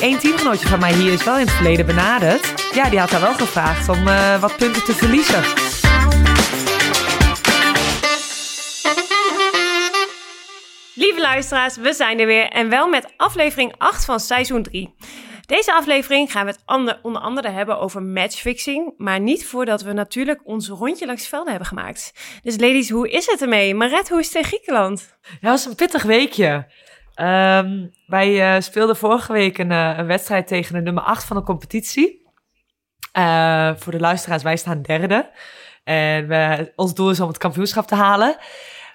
[0.00, 2.68] één teamgenootje van mij hier is wel in het verleden benaderd.
[2.74, 5.42] Ja, die had haar wel gevraagd om eh, wat punten te verliezen.
[10.94, 14.94] Lieve luisteraars, we zijn er weer en wel met aflevering 8 van seizoen 3.
[15.46, 19.92] Deze aflevering gaan we het ander, onder andere hebben over matchfixing, maar niet voordat we
[19.92, 22.12] natuurlijk ons rondje langs velden hebben gemaakt.
[22.42, 23.74] Dus ladies, hoe is het ermee?
[23.74, 25.16] Maret, hoe is het in Griekenland?
[25.22, 26.66] Ja, dat was een pittig weekje.
[27.20, 31.36] Ehm, wij uh, speelden vorige week een, uh, een, wedstrijd tegen de nummer 8 van
[31.36, 32.26] de competitie.
[33.18, 35.30] Uh, voor de luisteraars, wij staan derde.
[35.84, 38.36] En we, ons doel is om het kampioenschap te halen.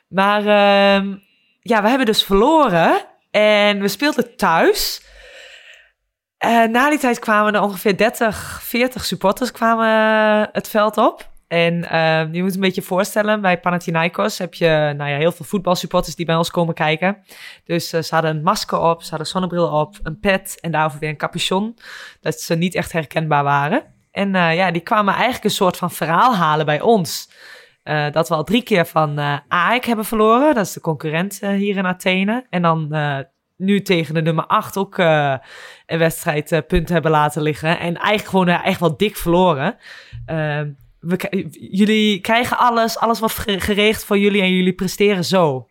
[0.07, 1.15] Maar ehm,
[1.59, 3.05] ja, we hebben dus verloren.
[3.31, 5.03] En we speelden thuis.
[6.69, 11.33] Na die tijd kwamen er ongeveer 30, 40 supporters kwamen het veld op.
[11.47, 15.45] En uh, je moet een beetje voorstellen, bij Panathinaikos heb je nou ja, heel veel
[15.45, 17.17] voetbalsupporters die bij ons komen kijken.
[17.63, 20.99] Dus uh, ze hadden een masker op, ze hadden zonnebril op, een pet en daarover
[20.99, 21.77] weer een capuchon.
[22.21, 23.83] Dat ze niet echt herkenbaar waren.
[24.11, 27.29] En uh, ja, die kwamen eigenlijk een soort van verhaal halen bij ons.
[27.83, 30.55] Uh, dat we al drie keer van uh, AEK hebben verloren.
[30.55, 32.45] Dat is de concurrent hier in Athene.
[32.49, 32.95] En dan
[33.57, 35.39] nu tegen de nummer 8 ook een
[35.85, 37.79] wedstrijd punten hebben laten liggen.
[37.79, 39.77] En eigenlijk gewoon echt wel dik verloren.
[41.51, 45.67] Jullie krijgen alles, alles wordt geregeld voor jullie en jullie presteren zo.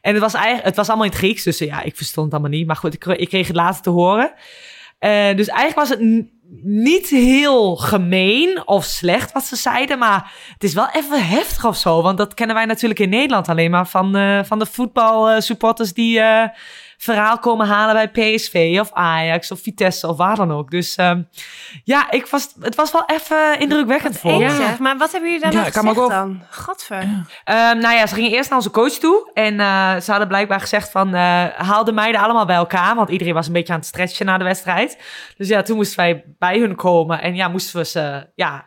[0.00, 2.34] En het was, eigenlijk, het was allemaal in het Grieks, dus ja, ik verstond het
[2.34, 2.66] allemaal niet.
[2.66, 4.32] Maar goed, ik, ik kreeg het later te horen.
[5.36, 6.00] dus eigenlijk was het
[6.62, 11.76] niet heel gemeen of slecht wat ze zeiden, maar het is wel even heftig of
[11.76, 12.02] zo.
[12.02, 16.20] Want dat kennen wij natuurlijk in Nederland alleen maar van, uh, van de voetbalsupporters die
[16.96, 20.70] verhaal komen halen bij PSV of Ajax of Vitesse of waar dan ook.
[20.70, 21.28] Dus um,
[21.84, 24.56] ja, ik was, het was wel even indrukwekkend voor ja.
[24.56, 26.10] Zeg, maar wat hebben jullie daar ja, gezegd ook...
[26.10, 26.42] dan?
[26.50, 27.02] Godver.
[27.44, 27.72] Ja.
[27.72, 30.60] Um, nou ja, ze gingen eerst naar onze coach toe en uh, ze hadden blijkbaar
[30.60, 33.78] gezegd van uh, haal de meiden allemaal bij elkaar, want iedereen was een beetje aan
[33.78, 34.98] het stretchen na de wedstrijd.
[35.36, 38.64] Dus ja, toen moesten wij bij hun komen en ja, moesten we ze, ja,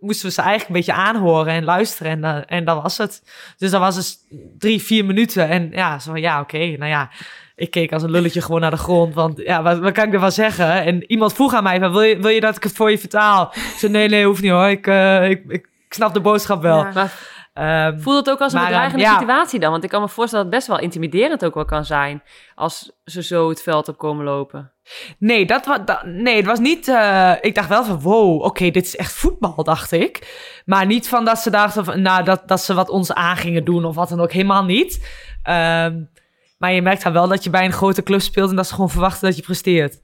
[0.00, 3.22] moesten we ze eigenlijk een beetje aanhoren en luisteren en, uh, en dat was het.
[3.56, 4.16] Dus dat was dus
[4.58, 7.10] drie, vier minuten en ja, zo van ja, oké, okay, nou ja
[7.58, 9.14] ik keek als een lulletje gewoon naar de grond.
[9.14, 10.84] Want ja, wat, wat kan ik ervan zeggen?
[10.84, 12.98] En iemand vroeg aan mij: van, wil, je, wil je dat ik het voor je
[12.98, 13.50] vertaal?
[13.54, 14.68] Ik zei: Nee, nee, hoeft niet hoor.
[14.68, 16.76] Ik, uh, ik, ik, snap de boodschap wel.
[16.76, 16.92] Ja.
[16.94, 19.18] Maar, um, Voelt het ook als een bedreigende ja.
[19.18, 19.70] situatie dan?
[19.70, 22.22] Want ik kan me voorstellen dat het best wel intimiderend ook wel kan zijn.
[22.54, 24.72] als ze zo het veld op komen lopen.
[25.18, 26.88] Nee, dat was, dat, nee, het was niet.
[26.88, 30.36] Uh, ik dacht wel van: wow, oké, okay, dit is echt voetbal, dacht ik.
[30.64, 33.64] Maar niet van dat ze dachten van, nou, dat, dat ze wat ons aan gingen
[33.64, 34.32] doen of wat dan ook.
[34.32, 35.08] Helemaal niet.
[35.48, 36.10] Um,
[36.58, 38.74] maar je merkt dan wel dat je bij een grote club speelt en dat ze
[38.74, 40.02] gewoon verwachten dat je presteert.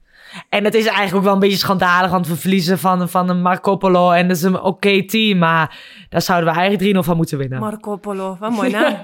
[0.49, 3.41] En het is eigenlijk ook wel een beetje schandalig, want we verliezen van, van een
[3.41, 5.77] Marco Polo en dat is een oké okay team, maar
[6.09, 7.59] daar zouden we eigenlijk 3-0 van moeten winnen.
[7.59, 8.95] Marco Polo, wat mooi naam.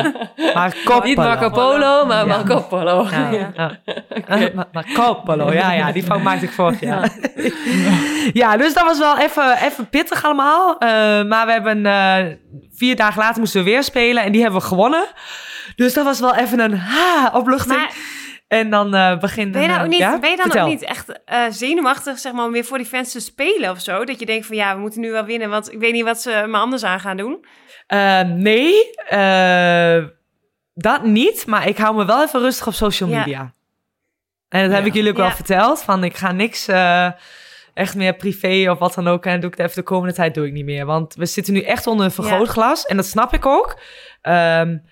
[0.54, 2.24] Marco Niet Marco Polo, maar ja.
[2.24, 3.06] Marco Polo.
[3.10, 3.78] Ja, ja.
[4.08, 4.52] Okay.
[4.72, 7.10] Marco Polo, ja, ja, die fout maakte ik vorig jaar.
[8.32, 10.72] ja, dus dat was wel even, even pittig allemaal.
[10.72, 10.88] Uh,
[11.28, 12.16] maar we hebben uh,
[12.74, 15.06] vier dagen later moesten we weer spelen en die hebben we gewonnen.
[15.76, 17.76] Dus dat was wel even een ha, opluchting.
[17.76, 17.92] Maar,
[18.48, 20.18] en dan uh, begin ben je, nou uh, niet, ja?
[20.18, 20.64] ben je dan Vertel.
[20.64, 23.80] ook niet echt uh, zenuwachtig, zeg maar, om weer voor die fans te spelen of
[23.80, 24.04] zo?
[24.04, 26.20] Dat je denkt van ja, we moeten nu wel winnen, want ik weet niet wat
[26.20, 27.44] ze me anders aan gaan doen.
[28.36, 28.90] nee,
[30.74, 31.46] dat niet.
[31.46, 33.26] Maar ik hou me wel even rustig op social media.
[33.26, 33.54] Ja.
[34.48, 35.82] En dat heb ik jullie ook wel verteld.
[35.82, 36.68] Van ik ga niks
[37.74, 39.26] echt meer privé of wat dan ook.
[39.26, 40.86] En doe ik het even de komende tijd doe ik niet meer.
[40.86, 42.86] Want we zitten nu echt onder een vergrootglas.
[42.86, 43.80] En dat snap ik ook.
[44.22, 44.82] Um,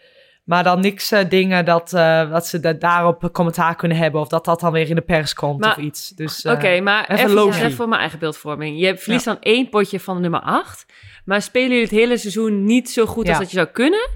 [0.44, 4.20] maar dan niks uh, dingen dat, uh, dat ze da daarop commentaar kunnen hebben.
[4.20, 6.08] Of dat dat dan weer in de pers komt maar, of iets.
[6.08, 8.80] Dus, uh, Oké, okay, maar even, even, even, voor mijn eigen beeldvorming.
[8.80, 9.32] Je verliest ja.
[9.32, 10.86] dan één potje van nummer 8.
[11.24, 14.08] Maar spelen jullie het hele seizoen niet zo goed als dat je zou kunnen?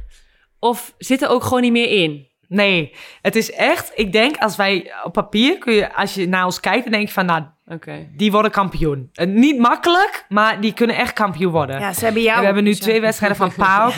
[0.58, 2.28] Of zit er ook gewoon niet meer in?
[2.48, 2.92] Nee,
[3.22, 3.92] het is echt...
[3.94, 5.94] Ik denk als wij op papier kun je...
[5.94, 7.26] Als je naar ons kijkt, dan denk je van...
[7.26, 8.08] Nou, Okay.
[8.16, 9.10] Die worden kampioen.
[9.14, 11.80] Uh, niet makkelijk, maar die kunnen echt kampioen worden.
[11.80, 12.34] Ja, ze hebben jou.
[12.34, 13.92] En we hebben nu twee wedstrijden van PAOK.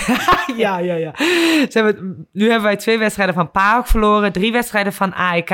[0.56, 1.12] ja, ja, ja.
[1.16, 4.32] Ze hebben, nu hebben wij twee wedstrijden van PAOK verloren.
[4.32, 5.50] Drie wedstrijden van AEK.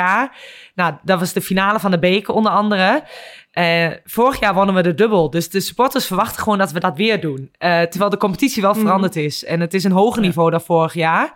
[0.75, 3.03] Nou, dat was de finale van de beker onder andere.
[3.55, 5.31] Uh, vorig jaar wonnen we de dubbel.
[5.31, 7.51] Dus de supporters verwachten gewoon dat we dat weer doen.
[7.59, 9.23] Uh, terwijl de competitie wel veranderd mm.
[9.23, 9.45] is.
[9.45, 11.33] En het is een hoger niveau dan vorig jaar.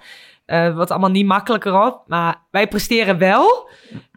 [0.47, 2.03] Uh, wat allemaal niet makkelijker op.
[2.07, 3.71] Maar wij presteren wel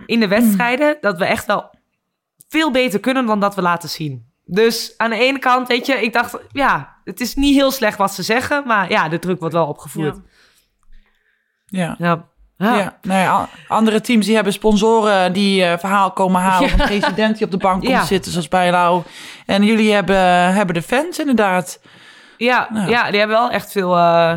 [0.05, 1.69] in de wedstrijden dat we echt wel
[2.49, 4.27] veel beter kunnen dan dat we laten zien.
[4.45, 7.97] Dus aan de ene kant, weet je, ik dacht, ja, het is niet heel slecht
[7.97, 10.19] wat ze zeggen, maar ja, de druk wordt wel opgevoerd.
[11.65, 11.95] Ja.
[11.97, 12.27] ja.
[12.57, 12.77] Ja.
[12.77, 12.97] ja.
[13.01, 16.71] nou ja, andere teams die hebben sponsoren die uh, verhaal komen halen.
[16.71, 19.03] Een president die op de bank komt zitten, zoals bij Lau.
[19.45, 21.79] En jullie hebben, hebben de fans inderdaad.
[22.37, 22.89] Ja, nou.
[22.89, 23.97] ja, die hebben wel echt veel...
[23.97, 24.33] Uh,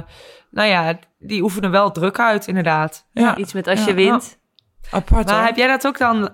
[0.52, 3.06] nou ja, die oefenen wel druk uit, inderdaad.
[3.12, 3.36] Ja.
[3.36, 4.38] Iets met als je wint.
[4.90, 5.44] Apart, Maar hoor.
[5.44, 6.30] heb jij dat ook dan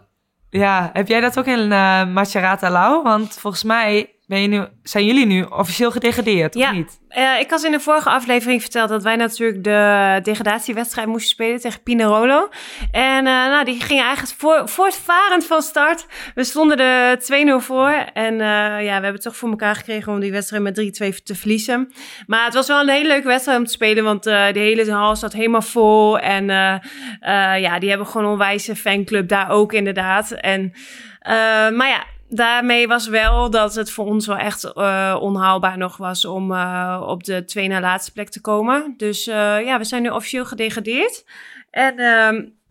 [0.50, 3.02] Ja, heb jij dat ook in uh, Macerata Lau?
[3.02, 7.00] Want volgens mij ben je nu, zijn jullie nu officieel gedegradeerd, ja, of niet?
[7.16, 11.60] Uh, ik had in de vorige aflevering verteld dat wij natuurlijk de degradatiewedstrijd moesten spelen
[11.60, 12.48] tegen Pinerolo.
[12.90, 16.06] En uh, nou, die ging eigenlijk voor, voortvarend van start.
[16.34, 17.18] We stonden er
[17.60, 17.90] 2-0 voor.
[18.12, 21.22] En uh, ja, we hebben het toch voor elkaar gekregen om die wedstrijd met 3-2
[21.22, 21.92] te verliezen.
[22.26, 25.16] Maar het was wel een hele leuke wedstrijd om te spelen, want de hele hal
[25.16, 26.18] zat helemaal vol.
[26.18, 26.46] En
[27.60, 30.30] ja, die hebben gewoon een onwijze fanclub daar ook inderdaad.
[30.30, 30.72] En,
[31.76, 36.24] maar ja, daarmee was wel dat het voor ons wel echt uh, onhaalbaar nog was
[36.24, 38.94] om uh, op de twee na laatste plek te komen.
[38.96, 39.34] Dus uh,
[39.64, 41.24] ja, we zijn nu officieel gedegradeerd.
[41.70, 41.94] En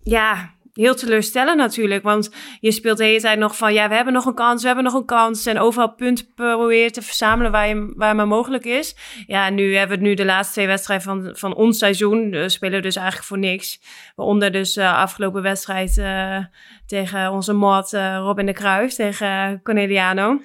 [0.04, 2.04] ja, heel teleurstellend natuurlijk.
[2.04, 3.74] Want je speelt de hele tijd nog van...
[3.74, 5.46] ja, we hebben nog een kans, we hebben nog een kans.
[5.46, 8.96] En overal punten proberen te verzamelen waar, waar maar mogelijk is.
[9.28, 12.30] Ja, nu hebben we nu de laatste twee wedstrijden van, van ons seizoen.
[12.30, 13.80] We spelen dus eigenlijk voor niks.
[14.16, 16.38] Waaronder dus uh, afgelopen wedstrijd uh,
[16.86, 20.40] tegen onze mod Robin de Kruijf, tegen Corneliano.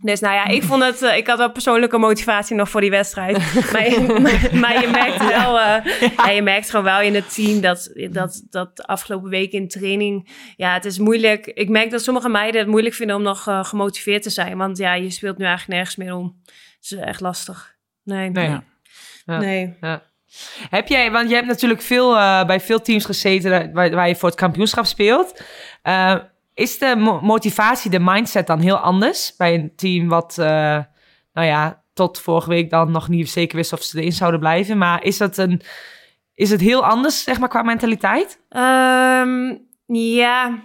[0.00, 2.90] Dus nou ja, ik vond het, uh, ik had wel persoonlijke motivatie nog voor die
[2.90, 3.38] wedstrijd.
[3.72, 5.76] maar, maar, maar, je merkt wel, uh,
[6.16, 9.68] ja, je merkt gewoon wel in het team dat, dat, dat de afgelopen week in
[9.68, 11.46] training, ja, het is moeilijk.
[11.46, 14.56] Ik merk dat sommige meiden het moeilijk vinden om nog uh, gemotiveerd te zijn.
[14.56, 16.40] Want ja, je speelt nu eigenlijk nergens meer om.
[16.44, 17.76] Het is echt lastig.
[18.04, 18.30] Nee.
[18.30, 18.48] Nee.
[18.48, 19.38] Ja.
[19.38, 19.76] nee.
[19.80, 20.02] Ja.
[20.70, 22.12] Heb jij, want je hebt natuurlijk veel,
[22.46, 25.42] bij veel teams gezeten waar, waar, je voor het kampioenschap speelt.
[26.58, 30.46] Is de motivatie, de mindset dan heel anders bij een team wat, uh,
[31.32, 34.78] nou ja, tot vorige week dan nog niet zeker wist of ze erin zouden blijven?
[34.78, 35.60] Maar is, dat een,
[36.34, 38.40] is het heel anders, zeg maar, qua mentaliteit?
[38.50, 40.58] Um, ja,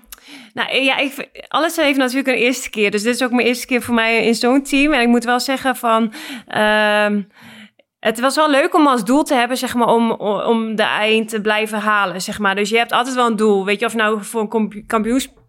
[0.53, 2.91] nou ja, ik, alles heeft natuurlijk een eerste keer.
[2.91, 4.93] Dus dit is ook mijn eerste keer voor mij in zo'n team.
[4.93, 6.13] En ik moet wel zeggen van...
[6.57, 7.27] Um,
[7.99, 11.29] het was wel leuk om als doel te hebben, zeg maar, om, om de eind
[11.29, 12.55] te blijven halen, zeg maar.
[12.55, 13.65] Dus je hebt altijd wel een doel.
[13.65, 15.41] Weet je, of nou voor een kampioenschap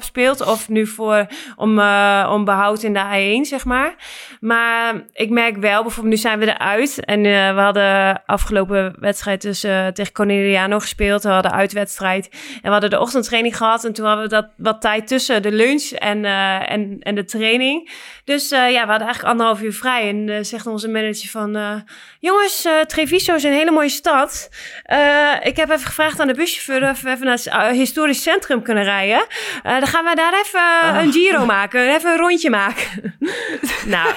[0.00, 1.26] speelt of nu voor,
[1.56, 3.94] om, uh, om behoud in de A1, zeg maar.
[4.40, 9.42] Maar ik merk wel, bijvoorbeeld nu zijn we eruit en uh, we hadden afgelopen wedstrijd
[9.42, 11.22] dus uh, tegen Corneliano gespeeld.
[11.22, 14.80] We hadden uitwedstrijd en we hadden de ochtendtraining gehad en toen hadden we dat wat
[14.80, 17.90] tijd tussen de lunch en, en, en de training.
[18.24, 21.84] Dus ja, we hadden eigenlijk anderhalf uur vrij en zegt onze manager van
[22.20, 24.48] jongens, Treviso is een hele mooie stad.
[25.42, 28.84] Ik heb even gevraagd aan de buschauffeur of we even naar het historisch centrum kunnen
[28.84, 29.26] rijden.
[29.62, 31.02] Dan gaan we daar even oh.
[31.02, 33.14] een giro maken, even een rondje maken.
[33.86, 34.08] nou,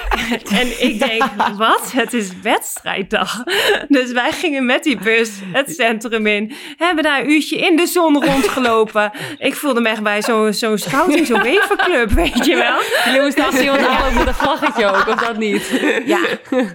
[0.50, 1.22] en ik denk,
[1.56, 1.92] wat?
[1.92, 3.42] Het is wedstrijddag.
[3.88, 6.52] dus wij gingen met die bus het centrum in.
[6.76, 9.12] Hebben daar een uurtje in de zon rondgelopen.
[9.38, 12.78] ik voelde me echt bij zo'n zo scouting, zo'n weverclub, weet je wel.
[13.04, 15.82] Jullie moesten iemand met een vlaggetje ook, of dat niet?
[16.04, 16.20] Ja,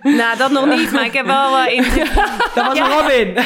[0.02, 1.86] nou dat nog niet, maar ik heb wel uh, in...
[2.56, 2.88] Dat was ja.
[2.88, 3.38] Robin.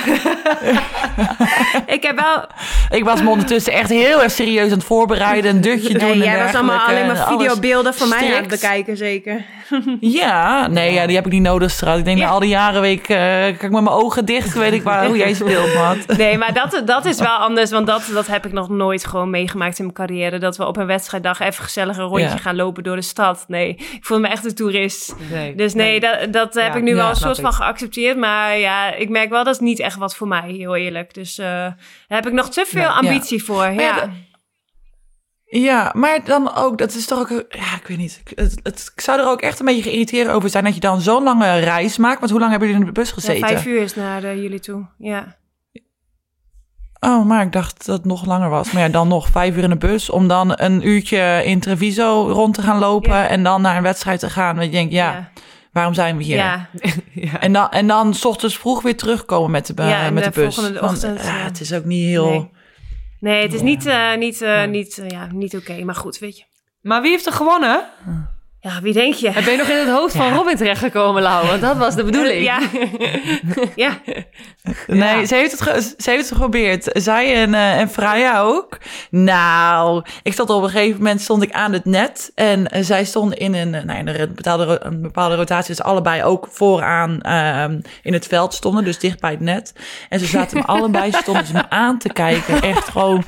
[1.95, 2.47] ik heb wel...
[2.89, 5.55] Ik was me ondertussen echt heel erg serieus aan het voorbereiden.
[5.55, 8.97] Een dutje doen nee, jij was allemaal alleen maar videobeelden van mij aan het bekijken,
[8.97, 9.45] zeker.
[9.99, 11.99] ja, nee, ja, die heb ik niet nodig straks.
[11.99, 12.29] Ik denk, ja.
[12.29, 15.05] al die jaren weet ik, uh, kan ik met mijn ogen dicht, weet ik waar,
[15.05, 15.97] hoe jij speelt, man.
[16.17, 19.29] nee, maar dat, dat is wel anders, want dat, dat heb ik nog nooit gewoon
[19.29, 20.37] meegemaakt in mijn carrière.
[20.37, 22.37] Dat we op een wedstrijddag even gezellig een rondje ja.
[22.37, 23.45] gaan lopen door de stad.
[23.47, 25.15] Nee, ik voel me echt een toerist.
[25.31, 25.99] Nee, dus nee, nee.
[25.99, 28.17] dat, dat heb ik nu wel een soort van geaccepteerd.
[28.17, 31.13] Maar ja, ik merk wel dat is niet echt wat voor mij, heel eerlijk.
[31.13, 31.75] Dus uh, daar
[32.07, 33.65] heb ik nog te veel ambitie voor.
[33.65, 34.09] Ja.
[35.59, 38.21] Ja, maar dan ook, dat is toch ook, ja, ik weet niet.
[38.35, 41.01] Het, het, ik zou er ook echt een beetje geïrriteerd over zijn dat je dan
[41.01, 42.19] zo'n lange reis maakt.
[42.19, 43.39] Want hoe lang hebben jullie in de bus gezeten?
[43.39, 45.37] Ja, vijf uur is naar de, jullie toe, ja.
[46.99, 48.71] Oh, maar ik dacht dat het nog langer was.
[48.71, 52.27] Maar ja, dan nog vijf uur in de bus om dan een uurtje in Treviso
[52.29, 53.27] rond te gaan lopen ja.
[53.27, 54.57] en dan naar een wedstrijd te gaan.
[54.57, 55.29] En je denkt, ja, ja,
[55.71, 56.37] waarom zijn we hier?
[57.13, 57.39] Ja.
[57.39, 59.73] En, dan, en dan s ochtends vroeg weer terugkomen met de,
[60.11, 60.57] met de, de bus.
[60.57, 62.29] Ochtend, Want, ja, het is ook niet heel...
[62.29, 62.51] Nee.
[63.23, 66.19] Nee, het is niet, uh, niet, uh, niet, uh, ja, niet oké, okay, maar goed,
[66.19, 66.43] weet je.
[66.81, 67.85] Maar wie heeft er gewonnen?
[68.63, 69.31] Ja, wie denk je?
[69.31, 70.33] Ben je nog in het hoofd van ja.
[70.33, 71.47] Robin terechtgekomen, Lau?
[71.47, 72.43] Want dat was de bedoeling.
[72.43, 72.59] Ja.
[73.85, 73.97] ja.
[74.87, 75.25] Nee, ja.
[75.25, 76.89] Ze, heeft het ze heeft het geprobeerd.
[76.93, 78.77] Zij en, uh, en Freya ook.
[79.09, 82.31] Nou, ik stond op een gegeven moment stond ik aan het net.
[82.35, 85.75] En uh, zij stonden in een, nou, in een, bepaalde, een bepaalde rotatie.
[85.75, 88.83] Dus allebei ook vooraan uh, in het veld stonden.
[88.83, 89.73] Dus dicht bij het net.
[90.09, 92.61] En ze zaten me allebei, stonden ze me aan te kijken.
[92.61, 93.23] Echt gewoon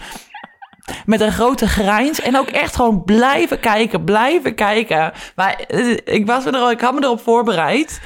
[1.05, 2.21] met een grote grijns.
[2.21, 5.11] En ook echt gewoon blijven kijken, blijven kijken.
[5.35, 5.63] Maar
[6.03, 8.01] ik, was er, ik had me erop voorbereid.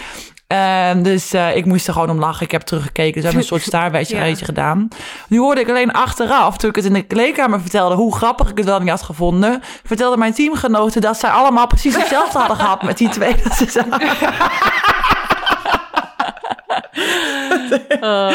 [0.53, 2.45] Uh, dus uh, ik moest er gewoon om lachen.
[2.45, 3.21] Ik heb teruggekeken.
[3.21, 4.45] Ze hebben een soort staarwedstrijdje ja.
[4.45, 4.87] gedaan.
[5.27, 7.95] Nu hoorde ik alleen achteraf, toen ik het in de kleedkamer vertelde...
[7.95, 9.61] hoe grappig ik het wel niet had gevonden...
[9.83, 12.83] vertelde mijn teamgenoten dat zij allemaal precies hetzelfde hadden gehad...
[12.83, 13.65] met die twee dat ze
[18.01, 18.29] Oh.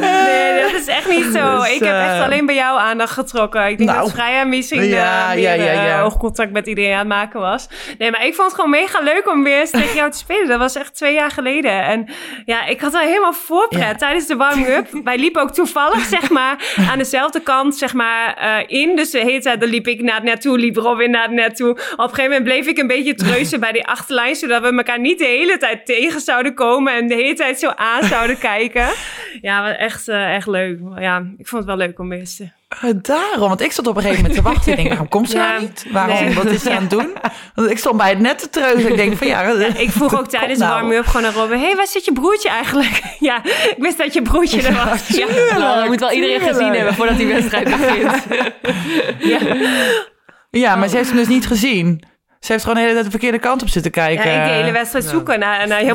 [0.00, 1.56] Nee, dat is echt niet zo.
[1.58, 3.68] Dus, ik heb echt eh, alleen bij jou aandacht getrokken.
[3.68, 6.02] Ik denk nou, dat Freya misschien ja, uh, ja, ja, ja.
[6.02, 7.68] Oogcontact met iedereen aan het maken was.
[7.98, 10.48] Nee, maar ik vond het gewoon mega leuk om weer eens tegen jou te spelen.
[10.48, 11.82] Dat was echt twee jaar geleden.
[11.82, 12.08] En
[12.44, 14.88] ja, ik had al helemaal voorpret tijdens de warming-up.
[15.04, 18.96] Wij liepen ook toevallig, zeg maar, aan dezelfde kant, zeg maar, in.
[18.96, 21.32] Dus de hele tijd dan liep ik naar het net toe, liep Robin naar het
[21.32, 21.70] net toe.
[21.70, 25.00] Op een gegeven moment bleef ik een beetje treuzen bij die achterlijn, zodat we elkaar
[25.00, 28.71] niet de hele tijd tegen zouden komen en de hele tijd zo aan zouden kijken.
[29.40, 30.78] Ja, echt, uh, echt leuk.
[30.98, 32.48] Ja, ik vond het wel leuk om eens te...
[32.84, 34.70] Uh, daarom, want ik stond op een gegeven moment te wachten.
[34.72, 35.86] Ik denk, waarom komt ze ja, niet?
[35.90, 36.34] Waarom?
[36.34, 37.12] Wat is ze aan het doen?
[37.54, 38.90] Want ik stond bij het net te treuzen.
[38.90, 39.42] Ik denk van ja...
[39.74, 40.76] ik vroeg ook tijdens de nou.
[40.76, 41.58] warming-up gewoon naar Robin...
[41.58, 43.02] Hé, hey, waar zit je broertje eigenlijk?
[43.18, 45.08] ja, ik wist dat je broertje er was.
[45.08, 45.26] Ja,
[45.58, 48.26] nou, moet wel iedereen gezien hebben voordat die wedstrijd begint.
[49.18, 49.38] ja.
[50.50, 52.04] ja, maar ze heeft hem dus niet gezien.
[52.42, 54.30] Ze heeft gewoon de hele tijd de verkeerde kant op zitten kijken.
[54.30, 55.94] Ja, ik de hele wedstrijd zoeken naar, naar je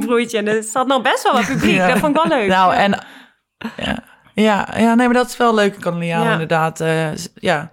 [0.06, 0.38] broertje.
[0.38, 1.78] En er zat nog best wel wat publiek.
[1.78, 2.48] Dat vond ik wel leuk.
[2.48, 3.04] Nou, en...
[3.76, 3.98] Ja,
[4.34, 6.32] ja, ja, nee, maar dat is wel leuk in ja.
[6.32, 6.80] inderdaad.
[6.80, 7.72] Uh, ja,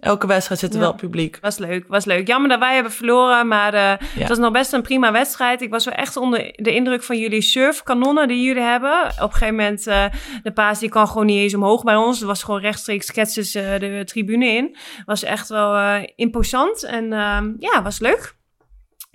[0.00, 1.38] elke wedstrijd zit er wel publiek.
[1.40, 2.26] Was leuk, was leuk.
[2.26, 5.62] Jammer dat wij hebben verloren, maar uh, het was nog best een prima wedstrijd.
[5.62, 9.06] Ik was wel echt onder de indruk van jullie surfkanonnen die jullie hebben.
[9.06, 10.04] Op een gegeven moment, uh,
[10.42, 12.18] de paas die kan gewoon niet eens omhoog bij ons.
[12.18, 14.76] Het was gewoon rechtstreeks ketsen de tribune in.
[15.04, 18.36] Was echt wel imposant en ehm, ja, was leuk.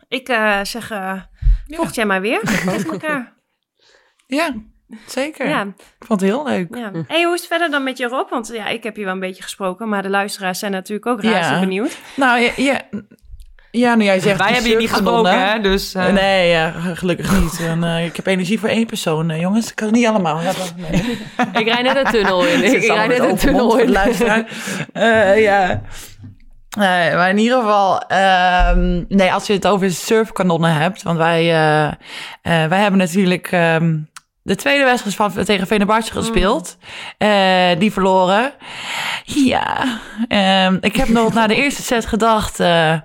[0.07, 0.27] Ik
[0.63, 0.91] zeg,
[1.67, 3.33] volgt jij maar weer met elkaar.
[4.27, 4.53] Ja.
[5.07, 5.47] Zeker.
[5.47, 5.61] Ja.
[5.99, 6.75] Ik vond het heel leuk.
[6.75, 6.91] Ja.
[7.07, 8.29] En hoe is het verder dan met je Rob?
[8.29, 11.23] Want ja, ik heb je wel een beetje gesproken, maar de luisteraars zijn natuurlijk ook
[11.23, 11.97] razend benieuwd.
[12.15, 12.81] Nou ja, ja,
[13.75, 14.37] ja, nu jij zegt...
[14.37, 15.59] Wij hebben je niet gesproken, hè?
[15.59, 16.07] Dus, uh...
[16.07, 17.59] Nee, ja, gelukkig niet.
[17.59, 19.69] En, uh, ik heb energie voor één persoon, uh, jongens.
[19.69, 20.65] Ik kan het niet allemaal hebben.
[20.75, 21.19] Nee.
[21.63, 22.63] ik rijd net een tunnel in.
[22.63, 23.91] Ik, ik rijd net een tunnel in.
[23.91, 24.45] Luisteraar.
[25.39, 25.81] ja.
[26.77, 28.03] Nee, maar in ieder geval,
[28.75, 31.45] um, nee, als je het over surfkanonnen hebt, want wij,
[32.41, 34.09] wij hebben natuurlijk um,
[34.43, 36.77] de tweede wedstrijd van, tegen Venebartje gespeeld.
[37.17, 38.53] Uh, die verloren.
[39.23, 42.97] Ja, uh, ik heb nog na de eerste set gedacht, uh,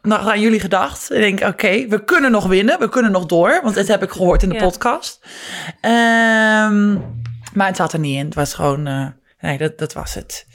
[0.00, 1.12] nog aan jullie gedacht.
[1.12, 3.60] Ik denk, oké, we kunnen nog winnen, we kunnen nog door.
[3.62, 5.20] Want dat heb ik gehoord in de podcast.
[5.80, 7.02] Um,
[7.54, 8.24] maar het zat er niet in.
[8.24, 10.46] Het was gewoon Nee, dat, dat was het.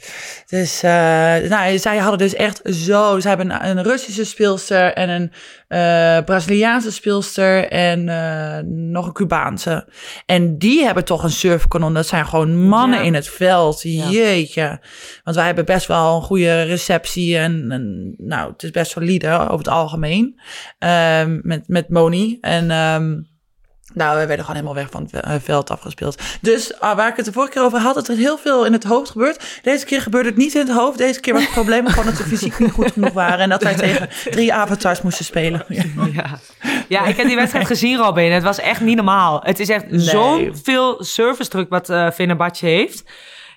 [0.46, 0.90] Dus uh,
[1.36, 3.20] nou, zij hadden dus echt zo...
[3.20, 5.32] Ze hebben een, een Russische speelster en een
[5.68, 9.88] uh, Braziliaanse speelster en uh, nog een Cubaanse.
[10.26, 11.94] En die hebben toch een surfkanon.
[11.94, 13.82] Dat zijn gewoon mannen in het veld.
[13.82, 14.80] Jeetje.
[15.24, 19.28] Want wij hebben best wel een goede receptie en, en nou, het is best solide
[19.28, 20.40] over het algemeen.
[20.78, 22.38] Um, met, met Moni.
[22.40, 22.70] En...
[22.70, 23.34] Um,
[23.96, 26.22] nou, we werden gewoon helemaal weg van het eh, veld afgespeeld.
[26.40, 28.72] Dus ah, waar ik het de vorige keer over had, dat er heel veel in
[28.72, 29.60] het hoofd gebeurt.
[29.62, 30.98] Deze keer gebeurde het niet in het hoofd.
[30.98, 33.38] Deze keer was het probleem gewoon dat we fysiek niet goed genoeg waren.
[33.38, 35.64] En dat wij tegen drie avatars moesten spelen.
[35.68, 36.38] Ja, ja.
[36.88, 38.32] ja ik heb die wedstrijd gezien, Robin.
[38.32, 39.40] Het was echt niet normaal.
[39.42, 40.00] Het is echt nee.
[40.00, 43.04] zoveel service druk wat uh, Fenerbahce heeft.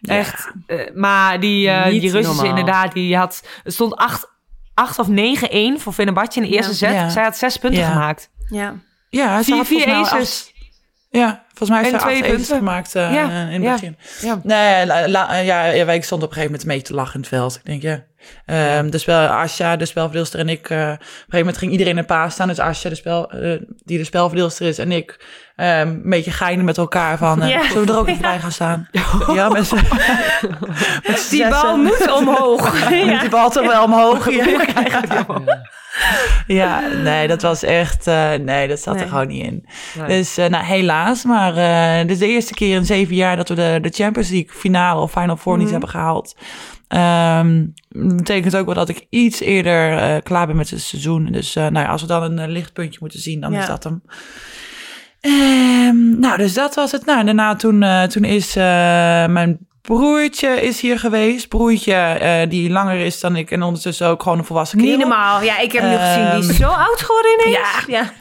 [0.02, 0.52] Echt.
[0.68, 3.48] Uh, maar die, uh, die Russische inderdaad, die had...
[3.64, 5.12] Het stond 8 of 9-1
[5.76, 6.94] voor Fenerbahce in de eerste set.
[6.94, 7.10] Ja.
[7.10, 8.30] Zij had zes punten gemaakt.
[8.50, 8.76] Ja.
[9.10, 10.52] Ja, had vier aces.
[11.12, 13.48] Ja, volgens mij heeft ze twee punten gemaakt uh, ja.
[13.48, 13.98] in het begin.
[14.22, 14.40] Ja.
[14.44, 17.30] Nee, la, ja, ja, ik stond op een gegeven moment mee te lachen in het
[17.30, 17.56] veld.
[17.56, 18.04] Ik denk, ja.
[18.78, 20.70] Um, de spel, Asja, de spelverdeelster en ik.
[20.70, 22.48] Uh, op een gegeven moment ging iedereen in paas staan.
[22.48, 25.18] Dus Asja, de spel, uh, die de spelverdeelster is, en ik.
[25.56, 28.52] Um, een beetje geinen met elkaar van, uh, zullen we er ook even bij gaan
[28.52, 28.88] staan?
[29.34, 29.72] Ja, met,
[31.08, 32.90] met Die bal moet omhoog.
[32.90, 33.20] ja.
[33.20, 34.30] Die bal toch wel omhoog?
[34.30, 34.66] Ja.
[36.48, 38.08] ja, nee, dat was echt...
[38.08, 39.66] Uh, nee, dat zat er gewoon niet in.
[40.08, 41.24] Dus uh, nou, helaas.
[41.24, 43.36] Maar uh, dit is de eerste keer in zeven jaar...
[43.36, 45.60] dat we de, de Champions League finale of Final Four mm.
[45.60, 45.80] niet mhm.
[45.80, 46.36] hebben gehaald.
[46.88, 47.74] Um,
[48.16, 51.26] betekent ook wel dat ik iets eerder klaar ben met het seizoen.
[51.26, 53.60] Dus nou ja, als we dan een lichtpuntje moeten zien, dan ja.
[53.60, 54.02] is dat hem.
[55.22, 57.06] Um, nou, dus dat was het.
[57.06, 61.48] Nou, daarna toen, toen is mijn broertje is hier geweest.
[61.48, 64.98] Broertje uh, die langer is dan ik en ondertussen ook gewoon een volwassen kerel.
[64.98, 65.42] Niet normaal.
[65.42, 66.42] Ja, ik heb hem um, gezien.
[66.42, 67.86] Die is ehm, zo oud geworden ineens.
[67.88, 68.12] Ja.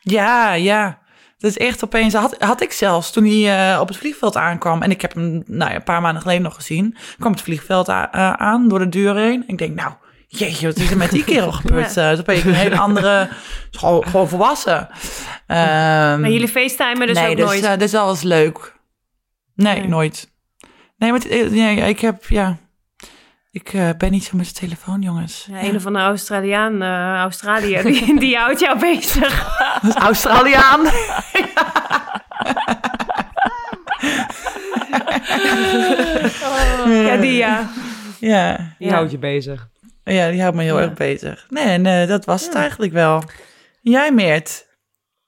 [0.00, 0.54] Ja, ja.
[0.54, 0.98] ja.
[1.44, 2.14] Is echt opeens...
[2.14, 4.82] Had, had ik zelfs toen hij uh, op het vliegveld aankwam...
[4.82, 6.96] en ik heb hem nou ja, een paar maanden geleden nog gezien...
[7.18, 9.44] kwam het vliegveld aan door de deur heen.
[9.46, 9.92] Ik denk, nou,
[10.26, 11.94] jeetje, wat is er met die kerel gebeurd?
[11.94, 12.10] Ja.
[12.10, 13.28] Uh, dat ben ik een hele andere...
[13.70, 14.78] Gewoon, gewoon volwassen.
[14.78, 14.86] Um,
[15.46, 17.62] maar jullie facetimen dus nee, ook dus, nooit?
[17.62, 18.74] Nee, dus dat was leuk.
[19.54, 19.88] Nee, nee.
[19.88, 20.32] nooit.
[20.96, 21.20] Nee, maar
[21.50, 22.58] nee, ik heb, ja...
[23.54, 25.46] Ik uh, ben niet zo met de telefoon, jongens.
[25.50, 29.58] Ja, een of andere Australiaan, uh, Australië, die, die houdt jou bezig.
[30.08, 30.84] Australiaan.
[37.06, 37.70] ja, die ja.
[38.18, 38.74] Ja.
[38.78, 39.68] Die houdt je bezig.
[40.04, 40.82] Ja, die houdt me heel ja.
[40.82, 41.46] erg bezig.
[41.48, 43.22] Nee, nee, dat was het eigenlijk wel.
[43.80, 44.66] Jij, Meert?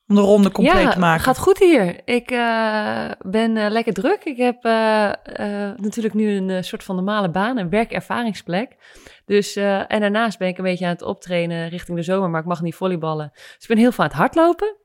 [0.08, 1.24] Om de ronde compleet te maken?
[1.24, 2.00] gaat goed hier.
[2.04, 4.24] Ik uh, ben uh, lekker druk.
[4.24, 4.72] Ik heb uh,
[5.76, 8.76] natuurlijk nu een soort van normale baan, een werkervaringsplek.
[9.24, 12.46] Dus, en daarnaast ben ik een beetje aan het optrainen richting de zomer, maar ik
[12.46, 13.30] mag niet volleyballen.
[13.34, 14.76] Dus ik ben heel veel aan het hardlopen.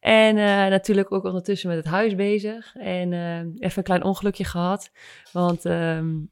[0.00, 0.34] En
[0.70, 2.74] natuurlijk ook ondertussen met het huis bezig.
[2.74, 3.12] En
[3.58, 4.90] even een klein ongelukje gehad.
[5.32, 6.30] Want um,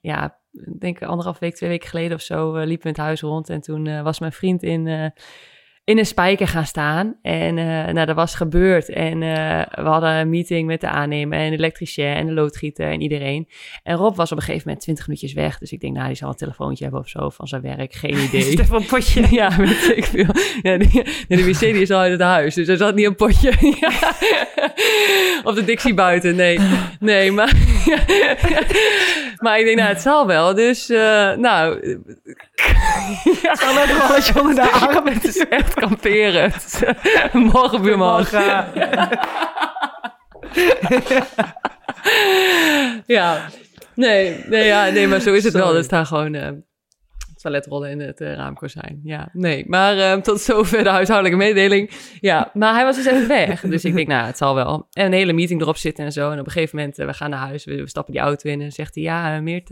[0.00, 3.20] ja, ik denk anderhalf week, twee weken geleden of zo liepen we in het huis
[3.20, 3.48] rond.
[3.48, 5.12] En toen was mijn vriend in
[5.84, 7.16] in een spijker gaan staan.
[7.22, 8.88] En uh, nou, dat was gebeurd.
[8.88, 12.90] En uh, we hadden een meeting met de aannemer en de elektricien en de loodgieter
[12.90, 13.48] en iedereen.
[13.82, 15.58] En Rob was op een gegeven moment 20 minuutjes weg.
[15.58, 17.92] Dus ik denk, nou, die zal een telefoontje hebben of zo van zijn werk.
[17.92, 18.50] Geen idee.
[18.50, 19.26] Even een potje.
[19.40, 20.26] ja, weet ik veel.
[20.62, 20.76] Ja,
[21.28, 22.54] de wc die is al uit het huis.
[22.54, 23.48] Dus er zat niet een potje.
[25.48, 26.36] op de Dixie buiten.
[26.36, 26.58] Nee,
[27.00, 27.52] nee, maar...
[29.44, 30.54] maar ik denk, nou, het zal wel.
[30.54, 30.98] Dus, uh,
[31.32, 31.86] nou...
[33.42, 33.54] ja.
[33.54, 35.06] Zal het wel eens onder de arm.
[35.06, 36.52] Het is echt kamperen.
[37.52, 38.26] Morgen, buurman.
[43.06, 43.48] ja.
[43.94, 45.76] Nee, nee, ja, nee, maar zo is het wel.
[45.76, 46.48] Er staan gewoon uh,
[47.44, 49.00] toiletrollen in het uh, raamkozijn.
[49.02, 49.64] Ja, nee.
[49.68, 51.90] Maar uh, tot zover de huishoudelijke mededeling.
[52.20, 53.60] Ja, maar hij was dus even weg.
[53.60, 54.86] Dus ik denk, nou, het zal wel.
[54.92, 56.30] En een hele meeting erop zitten en zo.
[56.30, 57.64] En op een gegeven moment, we gaan naar huis.
[57.64, 59.68] We, stappen die auto in en zegt hij, ja, Meert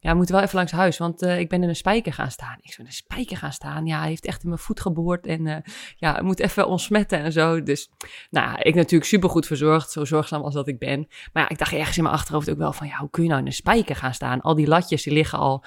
[0.00, 2.56] ja, we moeten wel even langs huis, want ik ben in een spijker gaan staan.
[2.60, 3.86] Ik zou in een spijker gaan staan.
[3.86, 5.62] Ja, hij heeft echt in mijn voet geboord en
[5.96, 7.62] ja, moet even ontsmetten en zo.
[7.62, 7.90] Dus,
[8.30, 11.06] nou, ik natuurlijk supergoed verzorgd, zo zorgzaam als dat ik ben.
[11.32, 13.28] Maar ja, ik dacht ergens in mijn achterhoofd ook wel van, ja, hoe kun je
[13.28, 14.40] nou in een spijker gaan staan?
[14.40, 15.64] Al die latjes, die liggen al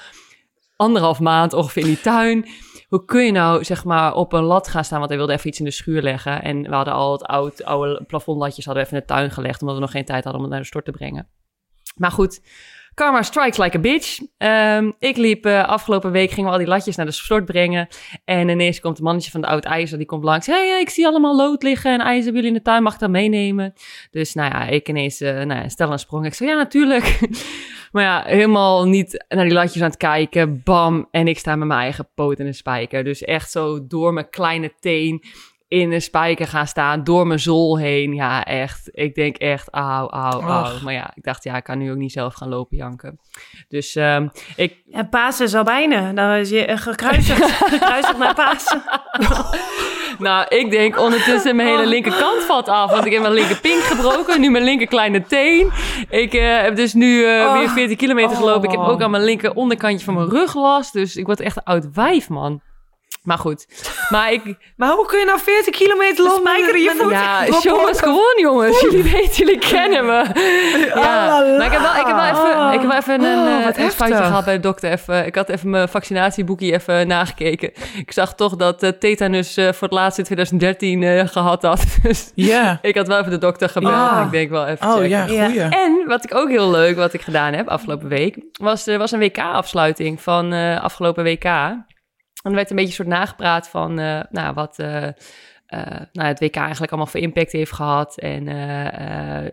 [0.80, 2.50] anderhalf maand ongeveer in die tuin.
[2.88, 4.98] Hoe kun je nou, zeg maar, op een lat gaan staan?
[4.98, 6.42] Want hij wilde even iets in de schuur leggen.
[6.42, 9.62] En we hadden al het oud, oude plafondlatjes hadden we even in de tuin gelegd,
[9.62, 11.28] omdat we nog geen tijd hadden om het naar de stort te brengen.
[11.96, 12.42] Maar goed,
[13.00, 14.20] Karma strikes like a bitch.
[14.38, 17.88] Um, ik liep uh, afgelopen week, gingen we al die latjes naar de stort brengen.
[18.26, 20.46] En ineens komt een mannetje van de oud ijzer, die komt langs.
[20.46, 22.84] hey, ik zie allemaal lood liggen en ijzer, jullie in de tuin?
[22.84, 23.74] Mag ik dat meenemen?
[24.12, 26.26] Dus nou ja, ik ineens, uh, nou ja, stel een sprong.
[26.26, 27.20] Ik zei, ja, natuurlijk.
[27.92, 30.62] maar ja, helemaal niet naar die latjes aan het kijken.
[30.64, 33.04] Bam, en ik sta met mijn eigen poot in een spijker.
[33.04, 35.24] Dus echt zo door mijn kleine teen
[35.70, 38.14] in een spijker gaan staan, door mijn zool heen.
[38.14, 38.90] Ja, echt.
[38.92, 40.80] Ik denk echt, auw, auw, auw.
[40.84, 43.20] Maar ja, ik dacht, ja, ik kan nu ook niet zelf gaan lopen janken.
[43.68, 44.76] Dus um, ik...
[44.92, 46.14] En Pasen is al bijna.
[46.14, 48.84] Dan is je gekruisigd, gekruisigd naar Pasen.
[50.28, 52.92] nou, ik denk ondertussen mijn hele linkerkant valt af.
[52.92, 55.72] Want ik heb mijn linkerpink gebroken, nu mijn linker kleine teen.
[56.10, 58.70] Ik uh, heb dus nu uh, weer 40 kilometer gelopen.
[58.70, 60.94] Ik heb ook aan mijn linker onderkantje van mijn rug last.
[60.94, 62.62] Dus ik word echt een oud wijf, man.
[63.24, 63.68] Maar goed.
[64.10, 66.40] Maar, ik, maar hoe kun je nou 40 kilometer lopen?
[66.40, 67.12] Spijkeren je voet?
[67.12, 68.82] Ja, show must gewoon, jongens.
[68.82, 70.26] Jullie weten, jullie kennen me.
[70.96, 71.44] Ja.
[71.58, 73.86] Maar ik heb wel, ik heb wel even, ik heb wel even een, oh, uh,
[73.86, 74.92] een foutje gehad bij de dokter.
[74.92, 77.72] Even, ik had even mijn vaccinatieboekje even nagekeken.
[77.98, 81.86] Ik zag toch dat uh, tetanus uh, voor het laatst in 2013 uh, gehad had.
[82.04, 82.80] Dus ja.
[82.82, 84.26] ik had wel even de dokter gebeld.
[84.26, 85.10] Ik denk wel even Oh checken.
[85.10, 85.62] ja, goeie.
[85.62, 88.38] En wat ik ook heel leuk, wat ik gedaan heb afgelopen week...
[88.52, 91.48] was, was een WK-afsluiting van afgelopen WK...
[92.42, 95.04] En er werd een beetje soort nagepraat van uh, nou, wat uh,
[95.68, 98.18] uh, nou, het WK eigenlijk allemaal voor impact heeft gehad.
[98.18, 98.46] En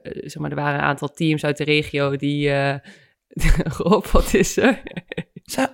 [0.03, 2.53] zeg maar, er waren een aantal teams uit de regio die...
[3.79, 4.83] Rob, wat is er?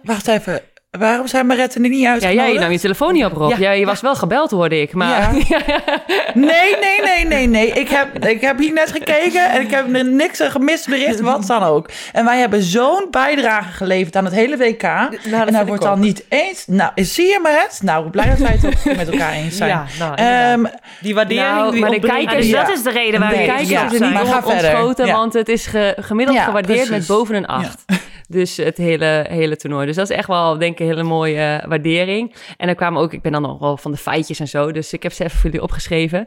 [0.03, 0.61] Wacht even,
[0.99, 2.23] Waarom zijn Maretten er niet uit?
[2.23, 3.59] Ja, jij nam je telefoon niet op, Rob.
[3.59, 4.95] Ja, je was wel gebeld, hoorde ik.
[4.95, 5.33] Maar...
[6.35, 7.67] nee, nee, nee, nee, nee.
[7.67, 11.47] Ik heb, ik heb hier net gekeken en ik heb er niks gemist bericht, wat
[11.47, 11.91] dan ook.
[12.13, 14.83] En wij hebben zo'n bijdrage geleverd aan het hele WK.
[14.83, 16.65] Nou, en daar wordt dan niet eens...
[16.67, 17.81] Nou, zie je Maret?
[17.83, 19.71] Nou, blij dat wij het ook met elkaar eens zijn.
[19.71, 23.39] Ja, nou, um, die waardering nou, die maar de kijkers, dat is de reden waarom
[23.39, 27.07] nee, de kijkers ja, er niet op ontschoten, want het is ge, gemiddeld gewaardeerd met
[27.07, 27.85] boven een 8.
[28.33, 29.87] Dus het hele, hele toernooi.
[29.87, 32.35] Dus dat is echt wel, denk ik, hele mooie waardering.
[32.57, 34.93] En er kwamen ook, ik ben dan nog wel van de feitjes en zo, dus
[34.93, 36.27] ik heb ze even voor jullie opgeschreven.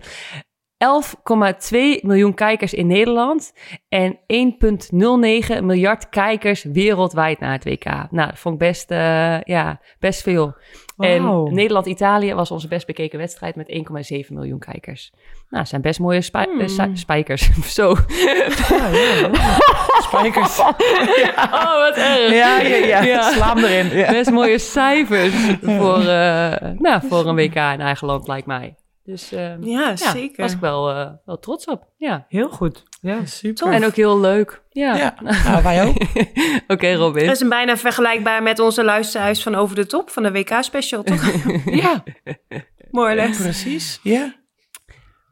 [0.86, 3.54] 11,2 miljoen kijkers in Nederland
[3.90, 7.86] en 1,09 miljard kijkers wereldwijd naar het WK.
[7.86, 10.56] Nou, dat vond ik best, uh, ja, best veel.
[10.98, 13.84] En Nederland-Italië was onze best bekeken wedstrijd met
[14.28, 15.12] 1,7 miljoen kijkers.
[15.50, 16.96] Nou, zijn best mooie spij hmm.
[16.96, 17.50] spijkers.
[17.78, 17.96] Zo.
[18.70, 19.32] Ja, ja,
[20.00, 20.60] spijkers.
[21.56, 22.34] Oh, wat erg.
[22.34, 23.32] Ja, ja, ja.
[23.32, 23.90] Slaam erin.
[24.12, 28.76] Best mooie cijfers voor, uh, nou, voor een WK in eigen land, lijkt mij.
[29.06, 30.42] Dus uh, ja, zeker.
[30.44, 31.88] was ik wel, uh, wel trots op.
[31.98, 32.84] Ja, heel goed.
[33.02, 33.72] Ja, super.
[33.72, 34.62] En ook heel leuk.
[34.70, 35.16] Ja, ja.
[35.46, 35.96] Nou, wij ook.
[35.98, 37.26] Oké, okay, Robin.
[37.26, 41.04] Dat is een bijna vergelijkbaar met onze luisterhuis van Over de Top van de WK-special,
[41.04, 41.22] toch?
[41.84, 42.04] ja.
[42.92, 43.38] Mooi les.
[43.38, 44.36] Precies, ja.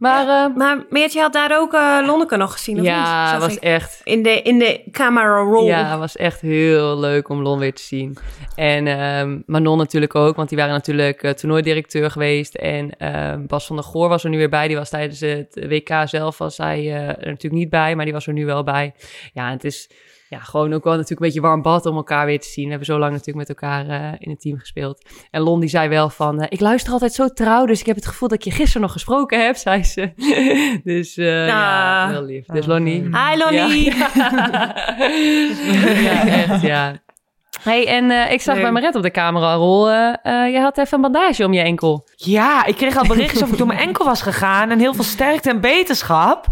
[0.03, 3.41] Maar, uh, maar Meertje had daar ook uh, Lonneke nog gezien, of ja, niet?
[3.41, 4.01] was echt...
[4.03, 5.65] In de, in de camera roll.
[5.65, 8.17] Ja, het was echt heel leuk om Lon weer te zien.
[8.55, 12.55] En um, Manon natuurlijk ook, want die waren natuurlijk uh, toernooidirecteur geweest.
[12.55, 14.67] En uh, Bas van der Goor was er nu weer bij.
[14.67, 18.27] Die was tijdens het WK zelf, was hij er natuurlijk niet bij, maar die was
[18.27, 18.93] er nu wel bij.
[19.33, 19.89] Ja, het is
[20.33, 22.63] ja, gewoon ook wel natuurlijk een beetje warm bad om elkaar weer te zien.
[22.63, 25.09] We hebben zo lang natuurlijk met elkaar uh, in het team gespeeld.
[25.31, 27.95] En Lon die zei wel van, uh, ik luister altijd zo trouw, dus ik heb
[27.95, 30.11] het gevoel dat ik je gisteren nog gesproken heb, zei ze.
[30.93, 32.45] dus uh, ja, heel lief.
[32.45, 33.01] Dus Lonnie.
[33.01, 33.95] Hi Lonnie!
[33.95, 34.11] Ja,
[36.07, 37.01] ja echt, ja
[37.63, 38.63] hey, en uh, ik zag nee.
[38.63, 39.91] bij Maret op de camera rol.
[39.91, 42.07] Uh, uh, je had even een bandage om je enkel.
[42.15, 44.69] Ja, ik kreeg al berichtjes of ik door mijn enkel was gegaan.
[44.69, 46.47] En heel veel sterkte en beterschap.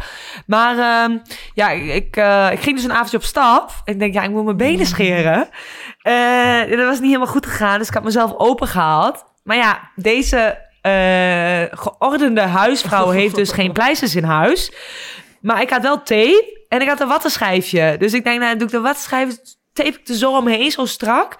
[0.46, 0.76] Maar
[1.10, 1.18] uh,
[1.54, 2.16] ja, ik,
[2.52, 3.72] ik ging dus een avondje op stap.
[3.86, 5.50] Ik denk, ja, ik moet mijn benen scheren.
[6.70, 7.78] dat was niet helemaal goed gegaan.
[7.78, 9.24] Dus ik had mezelf open gehaald.
[9.44, 10.58] Maar ja, deze
[11.72, 14.72] geordende huisvrouw heeft dus geen pleisters in huis.
[15.42, 17.96] Maar ik had wel tape en ik had een wattenschijfje.
[17.98, 19.38] Dus ik denk, nou, doe ik de wattenschijf
[19.74, 21.38] tape ik er zo omheen, zo strak.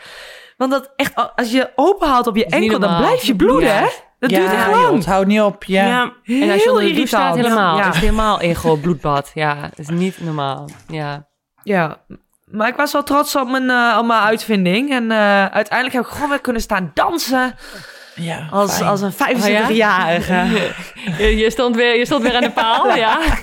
[0.58, 3.88] Want dat echt, als je open haalt op je enkel, dan blijf je bloeden, hè?
[4.20, 4.96] Dat duurt echt lang.
[4.96, 5.86] het houdt niet op, ja.
[5.86, 6.14] ja.
[6.26, 7.78] en als je onder de staat, helemaal.
[7.78, 7.86] Ja.
[7.86, 9.32] Het is helemaal in bloedbad.
[9.34, 10.70] Ja, het is niet normaal.
[10.88, 11.28] Ja.
[11.64, 12.02] Ja,
[12.46, 14.92] maar ik was wel trots op mijn, uh, op mijn uitvinding.
[14.92, 17.56] En uh, uiteindelijk heb ik gewoon weer kunnen staan dansen.
[18.16, 20.34] Ja, als, als een 25-jarige.
[21.24, 23.20] je, je, stond weer, je stond weer aan de paal, ja.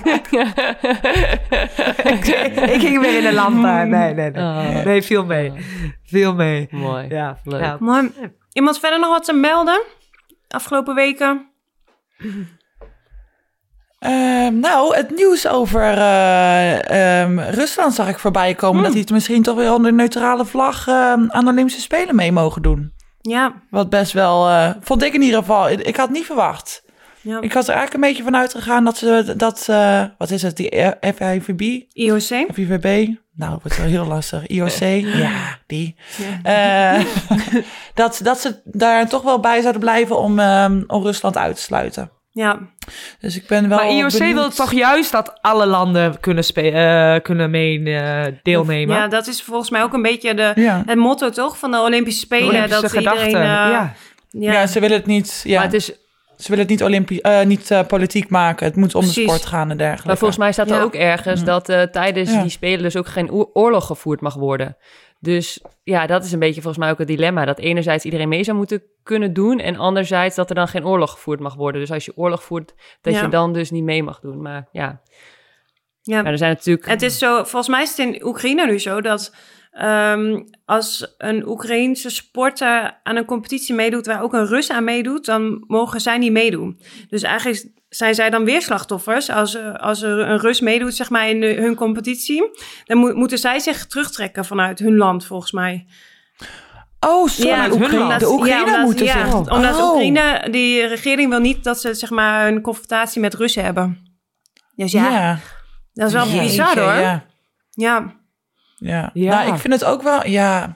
[2.13, 2.27] ik,
[2.69, 3.89] ik, ging weer in de lampen.
[3.89, 4.43] Nee, nee, nee.
[4.43, 4.83] Oh.
[4.83, 5.53] Nee, viel mee.
[6.03, 6.67] Viel mee.
[6.71, 7.07] Mooi.
[7.09, 7.61] Ja, leuk.
[7.61, 7.77] Ja.
[7.79, 8.11] Mooi.
[8.53, 9.81] Iemand verder nog wat te melden?
[10.47, 11.47] Afgelopen weken?
[13.99, 18.75] Uh, nou, het nieuws over uh, um, Rusland zag ik voorbij komen.
[18.75, 18.83] Hmm.
[18.83, 22.31] Dat die het misschien toch weer onder neutrale vlag uh, aan de Olympische Spelen mee
[22.31, 22.93] mogen doen.
[23.21, 23.53] Ja.
[23.69, 26.83] Wat best wel, uh, vond ik in ieder geval, ik had niet verwacht.
[27.21, 27.41] Ja.
[27.41, 30.57] Ik had er eigenlijk een beetje van uitgegaan dat ze, dat, uh, wat is het,
[30.57, 31.83] die FIVB?
[31.93, 32.51] IOC?
[32.53, 33.07] FIVB?
[33.35, 34.47] Nou, dat wordt wel heel lastig.
[34.47, 34.79] IOC?
[35.17, 35.95] Ja, die.
[36.43, 36.97] Ja.
[36.97, 37.05] Uh,
[37.93, 41.61] dat, dat ze daar toch wel bij zouden blijven om, um, om Rusland uit te
[41.61, 42.11] sluiten.
[42.39, 42.59] Ja.
[43.19, 43.77] Dus ik ben wel.
[43.77, 44.33] Maar IOC benieuwd.
[44.33, 48.95] wil toch juist dat alle landen kunnen, uh, kunnen mee uh, deelnemen.
[48.95, 50.83] Ja, dat is volgens mij ook een beetje de, ja.
[50.85, 52.49] het motto toch van de Olympische Spelen.
[52.49, 53.25] De Olympische dat gedachte.
[53.25, 53.47] iedereen.
[53.47, 53.93] Uh, ja.
[54.29, 54.51] ja.
[54.51, 54.67] Ja.
[54.67, 55.41] ze willen het niet.
[55.43, 55.55] Ja.
[55.55, 55.91] Maar het is.
[56.37, 58.65] Ze willen het niet, Olympi niet politiek maken.
[58.65, 59.23] Het moet om Precies.
[59.25, 60.07] de sport gaan en dergelijke.
[60.07, 63.85] Maar volgens mij staat er ook ergens dat tijdens die Spelen dus ook geen oorlog
[63.85, 64.77] gevoerd mag worden.
[65.19, 67.45] Dus ja, dat is een beetje volgens mij ook het dilemma.
[67.45, 69.59] Dat enerzijds iedereen mee zou moeten kunnen doen.
[69.59, 71.81] En anderzijds dat er dan geen oorlog gevoerd mag worden.
[71.81, 74.41] Dus als je oorlog voert, dat je dan dus niet mee mag doen.
[74.41, 75.01] Maar ja.
[76.01, 76.87] Ja, maar er zijn natuurlijk.
[76.87, 79.35] Het is zo, volgens mij is het in Oekraïne nu zo dat.
[79.83, 85.25] Um, als een Oekraïense sporter aan een competitie meedoet waar ook een Rus aan meedoet,
[85.25, 86.79] dan mogen zij niet meedoen.
[87.09, 89.29] Dus eigenlijk zijn zij dan weer slachtoffers.
[89.29, 92.49] Als, als er een Rus meedoet zeg maar, in hun competitie,
[92.85, 95.87] dan moeten zij zich terugtrekken vanuit hun land, volgens mij.
[96.99, 97.49] Oh, sorry.
[97.49, 99.89] Ja, Oekraïne, de Oekraïne ja, moeten ja, Omdat oh.
[99.89, 103.97] Oekraïne, die regering wil niet dat ze zeg maar, een confrontatie met Russen hebben.
[104.75, 105.39] Dus ja, ja.
[105.93, 106.93] dat is wel ja, bizar hoor.
[106.93, 107.25] Ja.
[107.71, 108.17] ja.
[108.75, 109.11] Ja.
[109.13, 110.75] Nou, ik vind het ook wel, ja...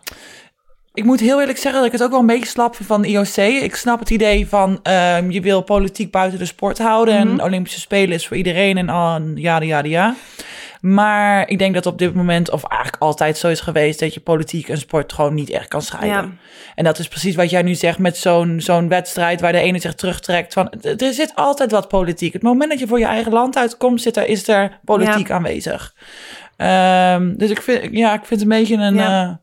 [0.94, 3.06] Ik moet heel eerlijk zeggen dat ik het ook wel een beetje slap vind van
[3.06, 3.38] IOC.
[3.38, 7.16] Ik snap het idee van um, je wil politiek buiten de sport houden.
[7.16, 7.44] En mhm.
[7.44, 10.16] Olympische Spelen is voor iedereen en al ja, ja, ja.
[10.82, 14.20] Maar ik denk dat op dit moment, of eigenlijk altijd zo is geweest, dat je
[14.20, 16.22] politiek en sport gewoon niet echt kan scheiden.
[16.22, 16.30] Ja.
[16.76, 19.80] En dat is precies wat jij nu zegt met zo'n zo'n wedstrijd waar de ene
[19.80, 20.54] zich terugtrekt.
[20.54, 22.34] Van, er zit altijd wat politiek.
[22.34, 25.94] Het moment dat je voor je eigen land uitkomt, zit er, is er politiek aanwezig.
[26.58, 28.96] Um, dus ik vind, ja, ik vind het een beetje een.
[28.96, 29.24] Ja.
[29.24, 29.36] Uh,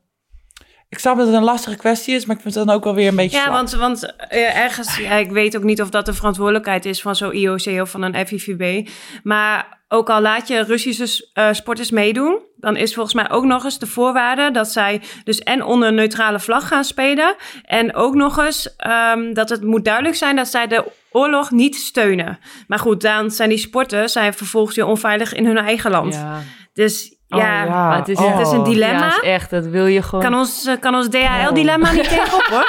[0.91, 2.95] ik snap dat het een lastige kwestie is, maar ik vind het dan ook wel
[2.95, 3.37] weer een beetje.
[3.37, 7.03] Ja, want, want uh, ergens, ja, ik weet ook niet of dat de verantwoordelijkheid is
[7.03, 8.89] van zo'n IOC of van een FIVB.
[9.23, 13.65] Maar ook al laat je Russische uh, sporters meedoen, dan is volgens mij ook nog
[13.65, 17.35] eens de voorwaarde dat zij dus en onder een neutrale vlag gaan spelen.
[17.63, 18.77] En ook nog eens
[19.15, 22.39] um, dat het moet duidelijk zijn dat zij de oorlog niet steunen.
[22.67, 26.15] Maar goed, dan zijn die sporters zijn vervolgens weer onveilig in hun eigen land.
[26.15, 26.43] Ja.
[26.73, 27.97] Dus oh, ja.
[27.97, 28.37] Het, is, oh.
[28.37, 29.07] het is een dilemma.
[29.07, 30.25] Ja, is echt, dat wil je gewoon.
[30.25, 32.69] Kan ons, eh, kan ons DHL-dilemma niet tegenop hoor.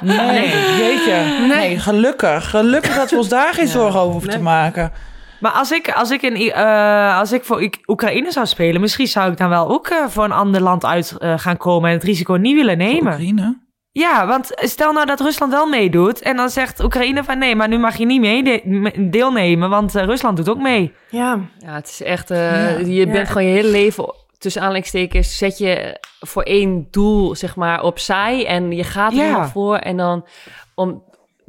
[0.00, 0.48] Nee, nee,
[0.78, 1.12] jeetje.
[1.12, 1.48] Nee.
[1.48, 1.78] nee.
[1.78, 2.50] gelukkig.
[2.50, 4.92] Gelukkig dat we ons daar geen zorgen over hoeven te maken.
[5.40, 9.30] Maar als ik, als ik, in, uh, als ik voor Oekraïne zou spelen, misschien zou
[9.30, 12.04] ik dan wel ook uh, voor een ander land uit uh, gaan komen en het
[12.04, 13.12] risico niet willen nemen.
[13.12, 13.58] Oekraïne?
[13.98, 17.68] Ja, want stel nou dat Rusland wel meedoet en dan zegt Oekraïne van nee, maar
[17.68, 18.62] nu mag je niet mee
[19.10, 20.94] deelnemen, want Rusland doet ook mee.
[21.10, 22.68] Ja, ja het is echt, ja.
[22.68, 27.82] je bent gewoon je hele leven tussen aanleidingstekens zet je voor één doel zeg maar
[27.82, 29.48] opzij en je gaat er ja.
[29.48, 30.26] voor en dan
[30.74, 31.04] om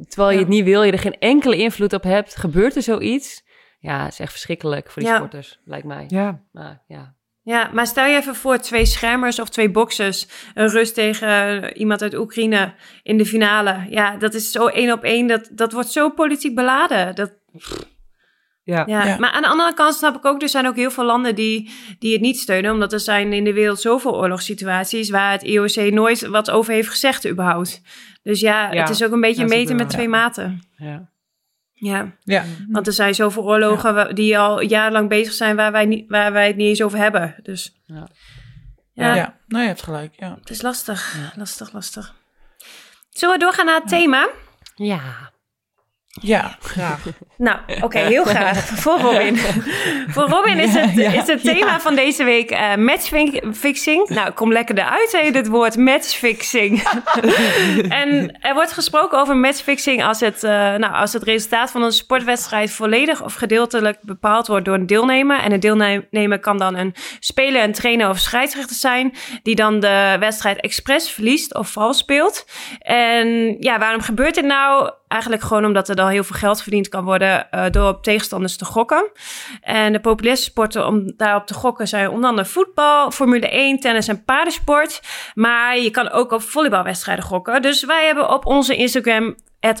[0.08, 3.46] terwijl je het niet wil, je er geen enkele invloed op hebt, gebeurt er zoiets.
[3.80, 6.04] Ja, het is echt verschrikkelijk voor die sporters, lijkt mij.
[6.08, 6.40] Ja.
[6.52, 7.14] Maar, ja.
[7.48, 10.26] Ja, maar stel je even voor twee schermers of twee boxers.
[10.54, 13.86] Een rust tegen iemand uit Oekraïne in de finale.
[13.90, 15.26] Ja, dat is zo één op één.
[15.26, 17.14] Dat, dat wordt zo politiek beladen.
[17.14, 17.32] Dat,
[18.62, 18.82] ja.
[18.86, 19.18] Ja.
[19.18, 21.70] Maar aan de andere kant snap ik ook, er zijn ook heel veel landen die,
[21.98, 22.72] die het niet steunen.
[22.72, 26.88] Omdat er zijn in de wereld zoveel oorlogssituaties waar het IOC nooit wat over heeft
[26.88, 27.82] gezegd überhaupt.
[28.22, 30.60] Dus ja, het is ook een beetje meten met twee maten.
[30.76, 31.10] Ja.
[31.80, 32.12] Ja.
[32.24, 36.32] ja, want er zijn zoveel oorlogen die al jarenlang bezig zijn waar wij, niet, waar
[36.32, 37.34] wij het niet eens over hebben.
[37.42, 38.08] Dus ja,
[38.92, 39.14] ja.
[39.14, 39.36] ja.
[39.46, 40.14] nou je hebt gelijk.
[40.16, 40.36] Ja.
[40.40, 42.14] Het is lastig, lastig, lastig.
[43.10, 44.28] Zullen we doorgaan naar het thema?
[44.74, 45.32] Ja.
[46.20, 47.04] Ja, graag.
[47.36, 48.58] Nou, oké, heel graag.
[48.58, 49.36] Voor Robin.
[50.08, 54.08] Voor Robin is het, is het thema van deze week uh, matchfixing.
[54.08, 56.82] Nou, kom lekker eruit, hè, dit woord matchfixing.
[58.02, 61.92] en er wordt gesproken over matchfixing als het, uh, nou, als het resultaat van een
[61.92, 65.40] sportwedstrijd volledig of gedeeltelijk bepaald wordt door een deelnemer.
[65.40, 70.16] En een deelnemer kan dan een speler, een trainer of scheidsrechter zijn, die dan de
[70.18, 72.46] wedstrijd expres verliest of vals speelt.
[72.78, 74.90] En ja, waarom gebeurt dit nou?
[75.08, 78.56] Eigenlijk gewoon omdat er dan heel veel geld verdiend kan worden uh, door op tegenstanders
[78.56, 79.10] te gokken.
[79.60, 84.08] En de populairste sporten om daarop te gokken zijn onder andere voetbal, Formule 1, tennis
[84.08, 85.02] en paardensport.
[85.34, 87.62] Maar je kan ook op volleybalwedstrijden gokken.
[87.62, 89.36] Dus wij hebben op onze Instagram,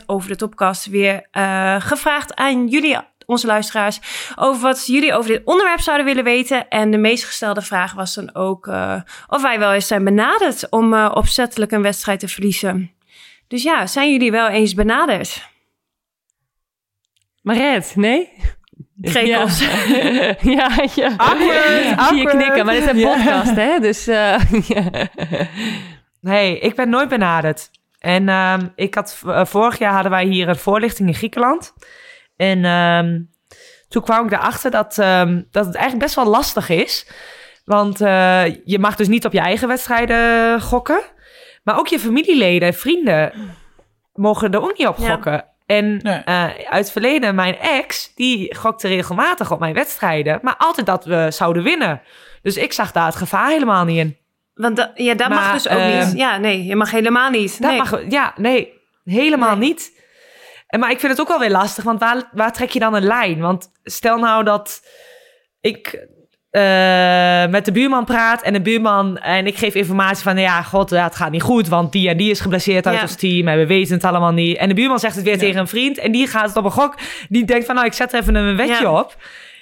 [0.06, 4.00] over de topkast, weer uh, gevraagd aan jullie onze luisteraars
[4.36, 6.68] over wat jullie over dit onderwerp zouden willen weten.
[6.68, 10.70] En de meest gestelde vraag was dan ook uh, of wij wel eens zijn benaderd
[10.70, 12.97] om opzettelijk een wedstrijd te verliezen.
[13.48, 15.48] Dus ja, zijn jullie wel eens benaderd?
[17.42, 18.30] Maret, nee?
[19.02, 19.60] Krekels.
[19.60, 19.66] Ja,
[20.42, 20.70] ja.
[20.94, 21.14] ja.
[21.16, 23.78] Awkward, Zie je knikken, maar dit is een podcast, hè?
[23.78, 24.40] Dus, uh,
[26.20, 27.70] Nee, ik ben nooit benaderd.
[27.98, 31.74] En uh, ik had, uh, vorig jaar hadden wij hier een voorlichting in Griekenland.
[32.36, 33.20] En uh,
[33.88, 37.10] toen kwam ik erachter dat, ehm, dat het eigenlijk best wel lastig is.
[37.64, 41.00] Want eh, je mag dus niet op je eigen wedstrijden gokken.
[41.68, 43.32] Maar ook je familieleden en vrienden
[44.14, 45.32] mogen er ook niet op gokken.
[45.32, 45.52] Ja.
[45.66, 46.22] En nee.
[46.24, 50.38] uh, uit het verleden, mijn ex, die gokte regelmatig op mijn wedstrijden.
[50.42, 52.02] Maar altijd dat we zouden winnen.
[52.42, 54.16] Dus ik zag daar het gevaar helemaal niet in.
[54.54, 56.16] Want da, ja, dat maar, mag dus ook uh, niet.
[56.16, 57.62] Ja, nee, je mag helemaal niet.
[57.62, 57.78] Dat nee.
[57.78, 58.72] mag, ja, nee,
[59.04, 59.68] helemaal nee.
[59.68, 60.02] niet.
[60.66, 62.94] En, maar ik vind het ook wel weer lastig, want waar, waar trek je dan
[62.94, 63.40] een lijn?
[63.40, 64.86] Want stel nou dat
[65.60, 66.08] ik
[66.50, 70.90] uh, met de buurman praat en de buurman en ik geef informatie van ja, god,
[70.90, 73.02] ja, het gaat niet goed, want die en die is geblesseerd uit ja.
[73.02, 74.56] ons team en we weten het allemaal niet.
[74.56, 75.38] En de buurman zegt het weer ja.
[75.38, 76.94] tegen een vriend en die gaat het op een gok.
[77.28, 79.16] Die denkt van nou, ik zet er even een wetje op.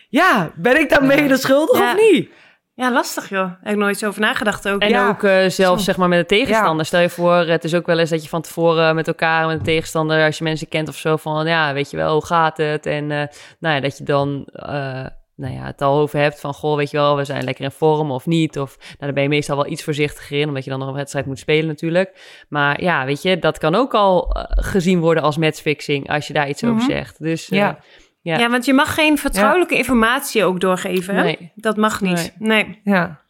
[0.09, 2.29] Ja, ben ik dan mede schuldig of niet?
[2.75, 3.51] Ja, lastig joh.
[3.63, 4.81] Heb ik nooit zo over nagedacht ook.
[4.81, 5.09] En ja.
[5.09, 6.87] ook uh, zelfs zeg maar met de tegenstander.
[6.87, 9.59] Stel je voor, het is ook wel eens dat je van tevoren met elkaar, met
[9.59, 12.57] de tegenstander, als je mensen kent of zo, van ja, weet je wel, hoe gaat
[12.57, 12.87] het?
[12.87, 13.23] En uh,
[13.59, 14.49] nou ja, dat je dan...
[14.53, 17.65] Uh, nou ja, het al over hebt van, goh, weet je wel, we zijn lekker
[17.65, 18.59] in vorm of niet.
[18.59, 20.95] Of, nou, dan ben je meestal wel iets voorzichtiger in, omdat je dan nog een
[20.95, 22.45] wedstrijd moet spelen natuurlijk.
[22.49, 26.33] Maar ja, weet je, dat kan ook al uh, gezien worden als matchfixing, als je
[26.33, 26.79] daar iets mm -hmm.
[26.79, 27.23] over zegt.
[27.23, 27.79] Dus uh, ja.
[28.21, 28.39] Ja.
[28.39, 29.81] ja, want je mag geen vertrouwelijke ja.
[29.81, 31.15] informatie ook doorgeven.
[31.15, 31.23] Hè?
[31.23, 31.53] Nee.
[31.55, 32.35] Dat mag niet.
[32.39, 32.65] Nee.
[32.65, 32.81] nee.
[32.85, 33.21] Ja.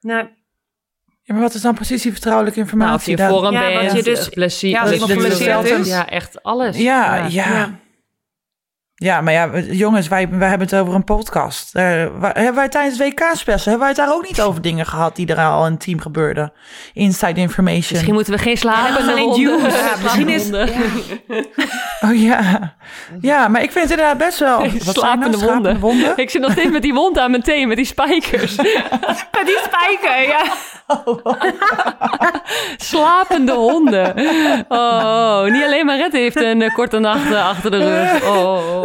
[0.00, 0.38] Nee.
[1.22, 3.16] Ja, maar wat is dan precies die vertrouwelijke informatie?
[3.16, 5.88] Nou, of je vorm ja, bent, je dus, ja, als is.
[5.88, 6.76] Ja, echt alles.
[6.76, 7.78] Ja, ja.
[9.00, 9.20] Ja.
[9.20, 11.76] Maar ja, jongens, wij, wij hebben het over een podcast.
[11.76, 15.16] Uh, wij, hebben wij tijdens WK-special, hebben wij het daar ook niet over dingen gehad
[15.16, 16.52] die er al in het team gebeurden?
[16.92, 17.88] Inside information.
[17.90, 19.76] Misschien moeten we geen slapen, ja, alleen juice.
[19.76, 20.48] Ja, misschien is...
[20.48, 20.66] Ja.
[22.00, 22.74] Oh ja.
[23.20, 24.58] Ja, maar ik vind het inderdaad best wel...
[24.84, 25.52] Wat slapende nou?
[25.52, 25.80] wonden.
[25.80, 26.16] wonden.
[26.16, 28.56] Ik zit nog steeds met die wond aan mijn teen, met die spijkers.
[29.36, 30.42] met die spijker, ja.
[32.90, 34.14] Slapende honden.
[34.68, 38.36] Oh, niet alleen Maret heeft een uh, korte nacht uh, achter de rug.
[38.36, 38.84] Oh,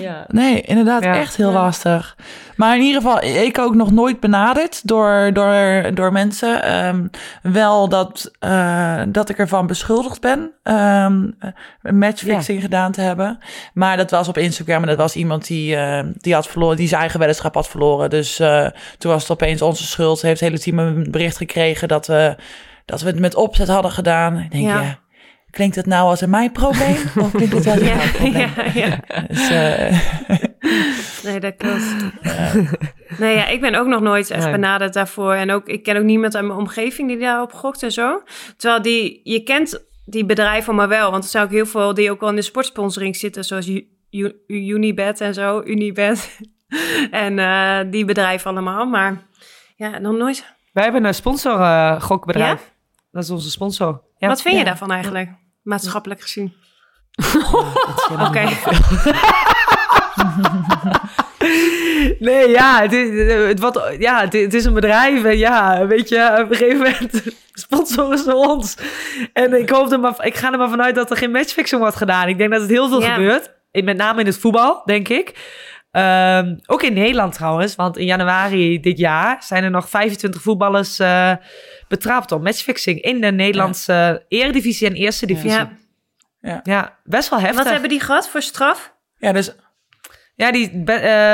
[0.00, 0.24] ja.
[0.28, 1.14] Nee, inderdaad, ja.
[1.14, 2.16] echt heel lastig.
[2.56, 6.74] Maar in ieder geval, ik ook nog nooit benaderd door, door, door mensen.
[6.86, 7.10] Um,
[7.42, 11.38] wel dat, uh, dat ik ervan beschuldigd ben um,
[11.80, 12.64] matchfixing ja.
[12.64, 13.38] gedaan te hebben.
[13.74, 16.88] Maar dat was op Instagram en dat was iemand die, uh, die had verloren, die
[16.88, 18.10] zijn eigen weddenschap had verloren.
[18.10, 18.66] Dus uh,
[18.98, 20.22] toen was het opeens onze schuld.
[20.22, 22.36] Heeft het hele team een bericht gekregen dat we,
[22.84, 24.38] dat we het met opzet hadden gedaan.
[24.38, 24.80] Ik denk, ja.
[24.80, 25.02] ja
[25.54, 26.96] klinkt het nou als een mijn probleem?
[27.20, 28.32] Of klinkt het als een ja, probleem?
[28.40, 29.00] Ja, ja.
[29.28, 29.98] Dus, uh...
[31.24, 31.96] nee, dat klopt.
[32.22, 32.52] Ja.
[33.18, 35.32] Nee, ja, ik ben ook nog nooit echt benaderd daarvoor.
[35.32, 38.22] En ook, ik ken ook niemand uit mijn omgeving die daarop gokt en zo.
[38.56, 41.10] Terwijl die, je kent die bedrijven maar wel.
[41.10, 43.44] Want er zijn ook heel veel die ook al in de sportsponsoring zitten.
[43.44, 43.70] Zoals
[44.46, 46.40] Unibet en zo, Unibet.
[47.10, 48.86] en uh, die bedrijven allemaal.
[48.86, 49.22] Maar
[49.76, 50.52] ja, nog nooit.
[50.72, 52.60] Wij hebben een sponsor uh, gokbedrijf.
[52.60, 52.72] Ja?
[53.10, 54.02] Dat is onze sponsor.
[54.18, 54.28] Ja.
[54.28, 55.30] Wat vind je daarvan eigenlijk?
[55.62, 56.54] maatschappelijk gezien?
[58.26, 58.48] Oké.
[62.24, 65.24] nee, ja, het is, het, wat, ja, het, is een bedrijf.
[65.24, 67.22] En ja, weet je, op een gegeven moment
[67.64, 68.76] sponsoren ze ons.
[69.32, 71.96] En ik, hoop er maar, ik ga er maar vanuit dat er geen matchfixing wordt
[71.96, 72.28] gedaan.
[72.28, 73.52] Ik denk dat het heel veel gebeurt.
[73.70, 75.32] Met name in het voetbal, denk ik.
[75.96, 81.00] Um, ook in Nederland trouwens, want in januari dit jaar zijn er nog 25 voetballers
[81.00, 81.32] uh,
[81.88, 84.20] betrapt op matchfixing in de Nederlandse ja.
[84.28, 85.50] Eredivisie en Eerste Divisie.
[85.50, 85.72] Ja.
[86.40, 86.60] Ja.
[86.62, 87.62] ja, best wel heftig.
[87.62, 88.94] Wat hebben die gehad voor straf?
[89.18, 89.54] Ja, dus
[90.34, 90.84] ja, die uh,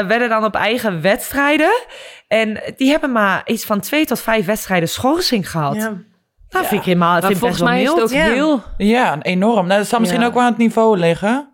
[0.07, 1.83] werden dan op eigen wedstrijden.
[2.29, 5.75] En die hebben maar iets van twee tot vijf wedstrijden schorsing gehad.
[5.75, 5.97] Ja.
[6.49, 7.21] Dat vind ik helemaal.
[7.21, 8.63] Vind volgens mij is het ook heel.
[8.77, 9.67] Ja, enorm.
[9.67, 11.49] Nou, dat zal misschien ook wel aan het niveau liggen.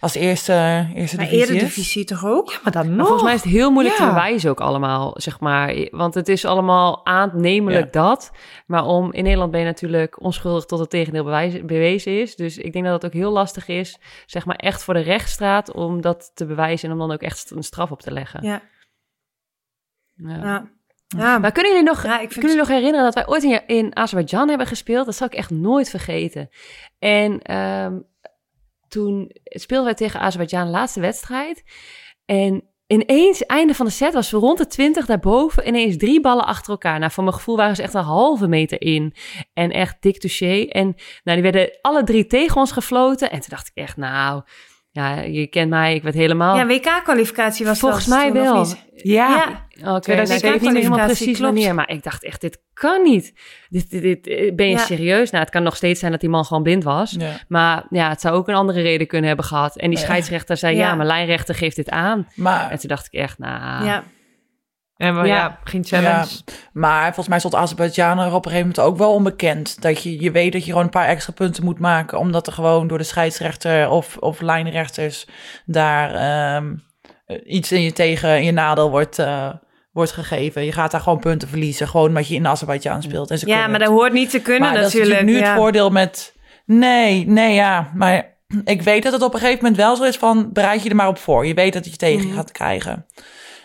[0.00, 1.54] Als eerste, eerste maar divisie.
[1.54, 2.50] Eerste divisie toch ook?
[2.50, 3.06] Ja, maar dan nog.
[3.06, 5.88] volgens mij is het heel moeilijk te bewijzen ook allemaal, zeg maar.
[5.90, 8.30] Want het is allemaal aannemelijk dat.
[8.66, 12.36] Maar om, in Nederland ben je natuurlijk onschuldig tot het tegendeel bewijs, bewezen is.
[12.36, 15.72] Dus ik denk dat het ook heel lastig is, zeg maar echt voor de rechtsstraat...
[15.72, 18.42] om dat te bewijzen en om dan ook echt een straf op te leggen.
[18.42, 18.62] Ja.
[20.16, 20.70] ja.
[21.16, 21.38] Ja.
[21.38, 24.48] Maar kunnen jullie nog, ja, kunnen jullie nog herinneren dat wij ooit in, in Azerbeidzjan
[24.48, 25.06] hebben gespeeld?
[25.06, 26.48] Dat zal ik echt nooit vergeten.
[26.98, 28.08] En um,
[28.90, 31.62] toen speelden wij tegen Azerbeidzjan de laatste wedstrijd.
[32.24, 35.68] En ineens, einde van de set, was we rond de 20 daarboven.
[35.68, 36.98] Ineens drie ballen achter elkaar.
[36.98, 39.14] Nou, voor mijn gevoel waren ze echt een halve meter in.
[39.52, 40.64] En echt dik touché.
[40.68, 43.30] En nou, die werden alle drie tegen ons gefloten.
[43.30, 44.42] En toen dacht ik echt, nou,
[44.92, 46.56] ja, je kent mij, ik werd helemaal...
[46.56, 48.66] Ja, WK-kwalificatie was Volgens mij wel.
[48.94, 49.66] Ja.
[49.80, 53.02] Oké, okay, nou, ik weet niet helemaal precies wanneer, maar ik dacht echt, dit kan
[53.02, 53.32] niet.
[53.68, 55.30] Dit, dit, dit eh, ben je serieus?
[55.30, 57.16] Nou, het kan nog steeds zijn dat die man gewoon blind was.
[57.48, 59.76] Maar ja, het zou ook een andere reden kunnen hebben gehad.
[59.76, 62.28] En die scheidsrechter zei, ja, mijn lijnrechter geeft dit aan.
[62.34, 63.84] Maar, en toen dacht ik echt, nou...
[63.84, 64.04] Ja.
[65.00, 65.24] En ja.
[65.24, 66.26] ja, geen challenge.
[66.72, 69.82] maar volgens mij stond Azerbeidzjan er op een gegeven moment ook wel onbekend.
[69.82, 72.18] Dat je, je weet dat je gewoon een paar extra punten moet maken.
[72.18, 75.26] Omdat er gewoon door de scheidsrechter of, of lijnrechters
[75.64, 76.74] daar ehm,
[77.44, 79.48] iets in je tegen in je nadeel wordt, uh,
[79.92, 80.64] wordt gegeven.
[80.64, 81.88] Je gaat daar gewoon punten verliezen.
[81.88, 83.30] Gewoon omdat je in Azerbeidzjan speelt.
[83.30, 85.20] En ze ja, maar dat hoort niet te kunnen maar natuurlijk.
[85.20, 86.36] Dat is nu het voordeel met...
[86.66, 87.90] Nee, nee, ja.
[87.94, 90.52] Maar ik weet dat het op een gegeven moment wel zo is van...
[90.52, 91.46] bereid je er maar op voor.
[91.46, 92.34] Je weet dat je tegen mm.
[92.34, 93.06] gaat krijgen.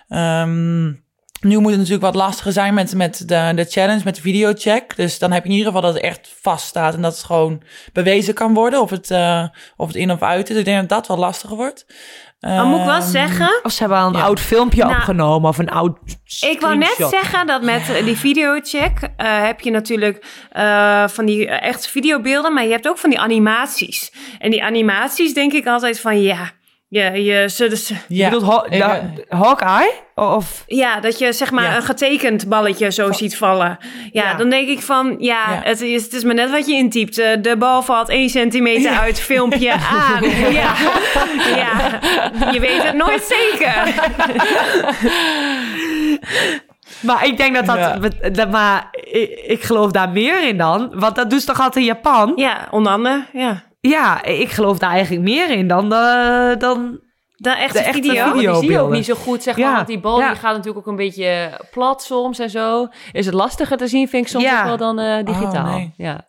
[0.10, 1.05] Um,
[1.46, 4.96] nu moet het natuurlijk wat lastiger zijn met, met de, de challenge, met de videocheck.
[4.96, 7.24] Dus dan heb je in ieder geval dat het echt vast staat en dat het
[7.24, 7.62] gewoon
[7.94, 10.58] bewezen kan worden of het, uh, of het in of uit is.
[10.58, 11.86] Ik denk dat dat wel lastiger wordt.
[12.40, 13.60] Dan moet ik wel ehm, zeggen...
[13.64, 15.98] Of ze hebben al een oud filmpje nou, opgenomen of een oud
[16.40, 19.08] Ik wou net zeggen dat met die videocheck uh,
[19.46, 24.12] heb je natuurlijk uh, van die echt videobeelden, maar je hebt ook van die animaties.
[24.40, 26.52] En die animaties denk ik altijd van ja
[26.88, 27.96] ja, je, ze, dus, ja.
[28.08, 28.64] Je bedoelt ho
[29.30, 29.92] Hawkeye?
[30.16, 30.64] Of?
[30.68, 33.78] Ja, dat je zeg maar een getekend balletje zo ziet vallen.
[34.12, 37.18] Ja, dan denk ik van, ja, Het, is, het is maar net wat je intypt.
[37.18, 39.72] Eh, de bal valt 1 centimeter uit, filmpje
[40.08, 40.24] aan.
[40.52, 40.74] Ja.
[41.56, 42.00] ja,
[42.52, 43.74] je weet het nooit zeker.
[47.00, 48.36] Maar ik denk dat dat...
[48.36, 50.92] dat maar ik, ik, geloof daar meer in dan.
[50.94, 52.34] Want dat doet ze toch altijd in Japan?
[52.36, 53.64] Ja, onder andere, ja.
[53.90, 57.00] Ja, ik geloof daar eigenlijk meer in dan de, dan
[57.36, 58.32] de echte, de video.
[58.32, 59.70] video die zie je ook niet zo goed, zeg maar.
[59.70, 59.76] Ja.
[59.76, 62.88] Want die bal die gaat natuurlijk ook een beetje plat soms en zo.
[63.12, 64.60] Is het lastiger te zien, vind ik soms ja.
[64.60, 65.66] ook wel dan uh, digitaal.
[65.66, 65.94] Oh, nee.
[65.98, 66.28] Ja.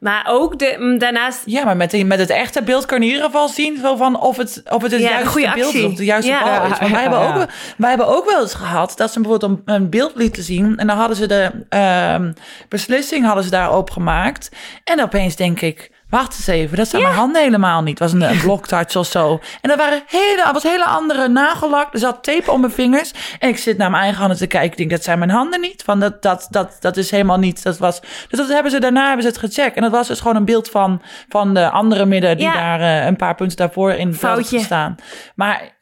[0.00, 1.42] Maar ook de, mm, daarnaast...
[1.46, 3.78] Ja, maar met, met het echte beeld kan je in ieder geval zien...
[3.78, 6.42] Zo van of het, of het het ja, juiste beeld is, of de juiste ja.
[6.42, 6.78] bal is.
[6.78, 9.90] Want wij, hebben ook, wij hebben ook wel eens gehad dat ze bijvoorbeeld een, een
[9.90, 10.76] beeld lieten zien...
[10.76, 12.30] en dan hadden ze de uh,
[12.68, 14.50] beslissing hadden ze daarop gemaakt.
[14.84, 17.98] En opeens denk ik wacht eens even, dat zijn mijn handen helemaal niet.
[17.98, 19.40] Het was een, een of zo.
[19.60, 21.92] En er waren hele, was hele andere nagellak.
[21.92, 23.12] Er zat tape om mijn vingers.
[23.38, 24.70] En ik zit naar mijn eigen handen te kijken.
[24.70, 25.82] Ik denk, dat zijn mijn handen niet.
[25.82, 27.62] Van dat, dat, dat, dat is helemaal niet.
[27.62, 29.76] Dat was, dus dat hebben ze, daarna hebben ze het gecheckt.
[29.76, 33.04] En dat was dus gewoon een beeld van, van de andere midden die daar uh,
[33.06, 34.60] een paar punten daarvoor in Foutje.
[34.60, 34.94] staan.
[35.34, 35.76] Maar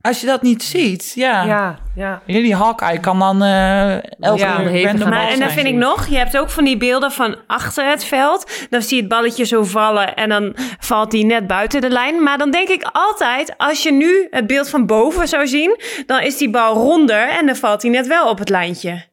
[0.00, 1.44] als je dat niet ziet, ja.
[1.44, 2.22] Ja, ja.
[2.26, 4.58] Jullie Hawkeye kan dan uh, elke ja,
[5.08, 8.04] maar, En dan vind ik nog, je hebt ook van die beelden van achter het
[8.04, 8.66] veld.
[8.70, 12.22] Dan zie je het balletje zo vallen en dan valt die net buiten de lijn.
[12.22, 15.80] Maar dan denk ik altijd, als je nu het beeld van boven zou zien...
[16.06, 19.04] dan is die bal ronder en dan valt hij net wel op het lijntje.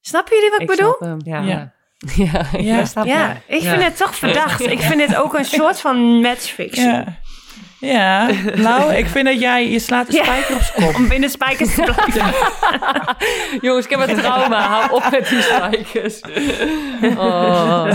[0.00, 1.20] Snappen jullie wat ik, bedoel?
[1.24, 1.40] ja.
[1.40, 1.72] ja.
[2.16, 4.60] Ja, ja, ja, ik vind het toch verdacht.
[4.60, 7.04] Ik vind het ook een soort van matchfixing.
[7.82, 8.28] Ja.
[8.54, 10.94] Nou, ik vind dat jij, je slaat de spijker op zijn kop.
[10.94, 12.34] Om binnen spijkers te blijven.
[13.60, 14.60] Jongens, ik heb een trauma.
[14.60, 16.20] Hou op met die spijkers.
[17.16, 17.86] Oh.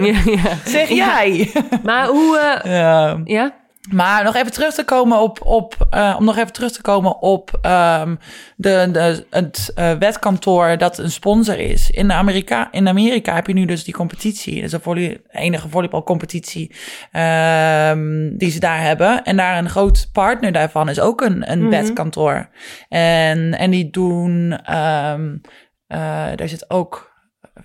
[0.00, 0.56] Ja, ja.
[0.64, 1.52] Zeg jij.
[1.82, 2.60] Maar hoe...
[2.66, 3.54] Uh, ja.
[3.90, 7.20] Maar nog even terug te komen op, op uh, om nog even terug te komen
[7.20, 8.18] op um,
[8.56, 11.90] de, de, het uh, wetkantoor dat een sponsor is.
[11.90, 14.60] In Amerika, in Amerika heb je nu dus die competitie.
[14.60, 16.74] Dat is volley, enige volleybalcompetitie
[17.12, 19.24] um, die ze daar hebben.
[19.24, 21.70] En daar een groot partner daarvan is ook een, een mm -hmm.
[21.70, 22.48] wetkantoor.
[22.88, 25.40] En, en die doen, um,
[25.88, 27.12] uh, daar zit ook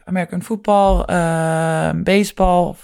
[0.05, 1.05] American football,
[2.03, 2.75] baseball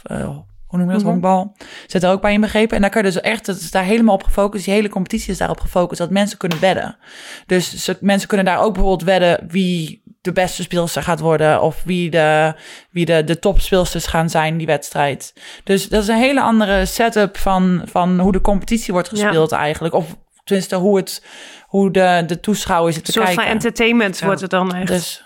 [0.73, 1.55] hoe noem je dat, honkbal,
[1.87, 2.75] zit er ook bij inbegrepen.
[2.75, 5.31] En daar kun je dus echt, het is daar helemaal op gefocust, die hele competitie
[5.31, 6.97] is daarop gefocust, dat mensen kunnen wedden.
[7.45, 12.09] Dus mensen kunnen daar ook bijvoorbeeld wedden wie de beste speelster gaat worden of wie
[12.09, 12.53] de,
[12.91, 15.33] wie de, de topspeelsters gaan zijn die wedstrijd.
[15.63, 19.93] Dus dat is een hele andere setup van, van hoe de competitie wordt gespeeld eigenlijk.
[19.93, 21.23] Of tenminste hoe, het,
[21.67, 23.29] hoe de, de toeschouwer zit te kijken.
[23.29, 24.87] Een soort van entertainment wordt het dan echt.
[24.87, 25.22] Dus,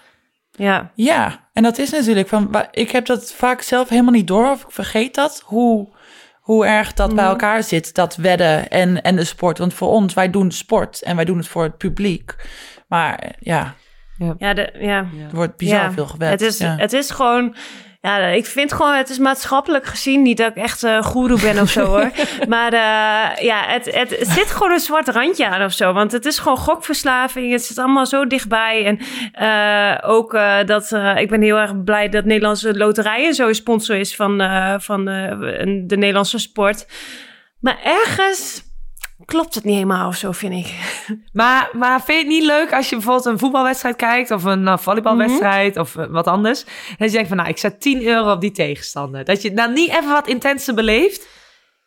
[0.58, 0.92] ja.
[0.96, 4.64] ja, en dat is natuurlijk van, ik heb dat vaak zelf helemaal niet door of
[4.64, 5.88] ik vergeet dat, hoe,
[6.42, 7.32] hoe erg dat bij mhm.
[7.32, 9.58] elkaar zit, dat wedden en, en de sport.
[9.58, 12.36] Want voor ons, wij doen sport en wij doen het voor het publiek.
[12.88, 13.76] Maar ja,
[14.18, 14.98] ja, ja, de, ja.
[15.30, 16.30] er wordt bizar veel gewet.
[16.30, 17.56] Het is, het is gewoon
[18.08, 21.62] ja, ik vind gewoon, het is maatschappelijk gezien niet dat ik echt uh, goeroe ben
[21.62, 22.12] of zo hoor.
[22.48, 25.94] maar uh, ja, het, het, zit gewoon een zwart randje aan of zo.
[25.94, 27.52] Want het is gewoon gokverslaving.
[27.52, 28.86] Het zit allemaal zo dichtbij.
[28.86, 29.00] En
[29.42, 30.32] uh, ook
[30.66, 34.42] dat, ik ben heel erg blij dat Nederlandse loterijen zo sponsor is van,
[34.82, 35.06] van
[35.86, 36.88] de Nederlandse sport.
[37.60, 38.67] Maar ergens
[39.26, 40.74] klopt het niet helemaal of zo, vind ik.
[41.34, 44.32] Maar, maar vind je het niet leuk als je bijvoorbeeld een voetbalwedstrijd kijkt...
[44.32, 45.84] of een uh, volleybalwedstrijd mhm.
[45.84, 46.64] of uh, wat anders...
[46.98, 49.26] en je denkt van, nou, ik zet 10 euro op die tegenstander.
[49.26, 51.28] Dat je dan niet even wat intenser beleeft?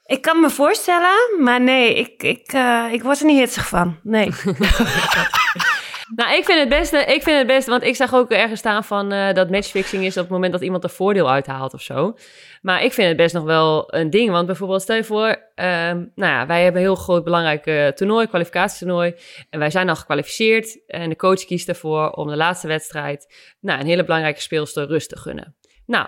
[0.04, 3.98] Ik kan me voorstellen, maar nee, ik, ik, uh, ik word er niet hitsig van.
[4.02, 4.30] Nee.
[6.14, 8.84] Nou, ik vind het beste, ik vind het beste, want ik zag ook ergens staan
[8.84, 12.16] van uh, dat matchfixing is op het moment dat iemand er voordeel uithaalt of zo.
[12.62, 16.12] Maar ik vind het best nog wel een ding, want bijvoorbeeld stel je voor, um,
[16.14, 19.14] nou ja, wij hebben een heel groot belangrijk uh, toernooi, kwalificatietoernooi,
[19.50, 23.80] en wij zijn al gekwalificeerd en de coach kiest ervoor om de laatste wedstrijd, nou,
[23.80, 25.56] een hele belangrijke speelster rust te gunnen.
[25.86, 26.06] Nou,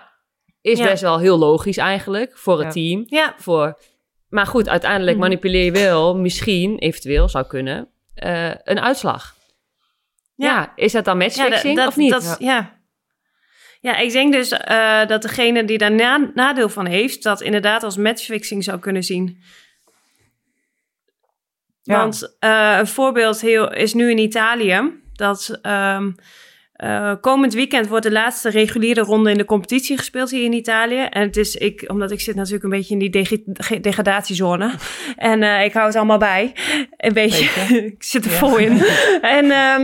[0.61, 0.85] is ja.
[0.85, 2.71] best wel heel logisch eigenlijk voor het ja.
[2.73, 3.05] team.
[3.07, 3.35] Ja.
[3.39, 3.79] Voor,
[4.29, 5.27] maar goed, uiteindelijk mhm.
[5.27, 7.89] manipuleer je wel, misschien, eventueel zou kunnen,
[8.25, 9.41] uh, een uitslag.
[10.45, 10.73] Ja.
[10.77, 12.11] is dat dan matchfixing dat, of niet?
[12.11, 12.79] Dat, ja.
[13.81, 17.23] ja, ik denk dus uh, dat degene die daar na nadeel van heeft...
[17.23, 19.43] dat inderdaad als matchfixing zou kunnen zien.
[21.83, 25.01] Want uh, een voorbeeld heel, is nu in Italië...
[25.13, 26.17] dat um,
[26.83, 31.01] uh, komend weekend wordt de laatste reguliere ronde in de competitie gespeeld hier in Italië.
[31.01, 34.75] En het is, ik, omdat ik zit natuurlijk een beetje in die de degradatiezone.
[35.17, 36.53] en uh, ik hou het allemaal bij.
[36.97, 37.45] Een beetje.
[37.97, 38.83] ik zit er vol in.
[39.39, 39.77] en uh,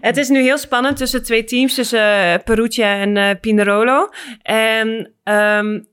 [0.00, 4.08] het is nu heel spannend tussen twee teams, tussen uh, Perugia en Pinerolo.
[4.42, 5.86] En um,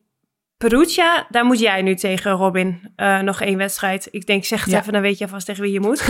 [0.61, 2.93] Perugia, daar moet jij nu tegen, Robin.
[2.97, 4.07] Uh, nog één wedstrijd.
[4.11, 6.01] Ik denk, zeg het even, dan weet je vast tegen wie je moet.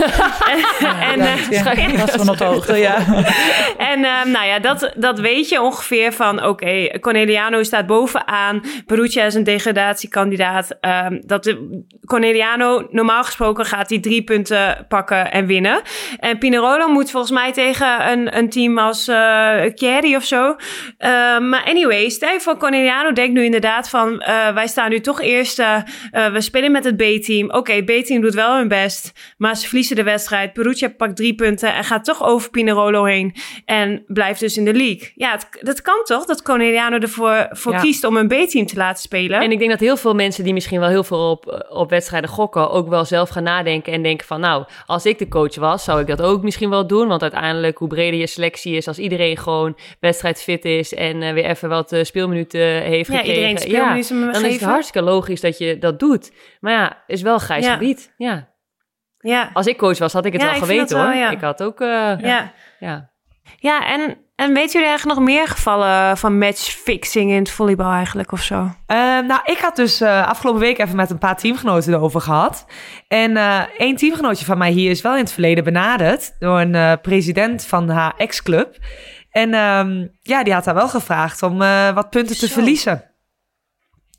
[0.50, 2.96] en, ja, ja, dat is van het hoogte, ja.
[3.92, 8.62] en uh, nou ja, dat, dat weet je ongeveer van, oké, okay, Corneliano staat bovenaan.
[8.86, 10.78] Perugia is een degradatiekandidaat.
[10.80, 15.80] Um, dat de, Corneliano, normaal gesproken gaat hij drie punten pakken en winnen.
[16.18, 20.56] En Pinerolo moet volgens mij tegen een, een team als uh, Chieri of zo.
[20.98, 24.22] Ehm, maar anyway, stel voor Corneliano denkt nu inderdaad van...
[24.48, 25.58] Uh, wij staan nu toch eerst.
[25.58, 25.76] Uh,
[26.32, 27.46] we spelen met het B-team.
[27.46, 29.12] Oké, okay, B-team doet wel hun best.
[29.36, 30.52] Maar ze verliezen de wedstrijd.
[30.52, 33.34] Perugia pakt drie punten en gaat toch over Pinerolo heen.
[33.64, 35.12] En blijft dus in de league.
[35.14, 36.24] Ja, het, dat kan toch?
[36.24, 39.40] Dat Corneliano ervoor voor kiest om een B-team te laten spelen.
[39.40, 42.30] En ik denk dat heel veel mensen die misschien wel heel veel op, op wedstrijden
[42.30, 42.70] gokken.
[42.70, 44.40] ook wel zelf gaan nadenken en denken van.
[44.40, 47.08] Nou, als ik de coach was, zou ik dat ook misschien wel doen.
[47.08, 50.94] Want uiteindelijk, hoe breder je selectie is, als iedereen gewoon wedstrijdfit is.
[50.94, 53.42] en uh, weer even wat speelminuten heeft ja, gekregen.
[53.42, 54.56] Iedereen speelminuten dan geven.
[54.56, 56.32] is het hartstikke logisch dat je dat doet.
[56.60, 58.14] Maar ja, is wel grijs gebied.
[58.16, 58.48] Ja.
[59.18, 59.50] ja.
[59.52, 61.32] Als ik coach was, had ik het wel geweten hoor.
[61.32, 61.80] ik had ook...
[61.80, 61.88] Uh,
[62.20, 62.52] ja.
[62.78, 63.10] ja.
[63.58, 68.32] Ja, en, en weten jullie eigenlijk nog meer gevallen van matchfixing in het volleybal eigenlijk
[68.32, 68.54] of zo?
[68.54, 68.68] Uh,
[69.26, 72.66] nou, ik had dus uh, afgelopen week even met een paar teamgenoten erover gehad.
[73.08, 77.00] En uh, één teamgenootje van mij hier is wel in het verleden benaderd door een
[77.00, 78.76] president van haar ex-club.
[79.30, 81.58] En um, ja, die had haar wel gevraagd om
[81.94, 83.11] wat punten te verliezen.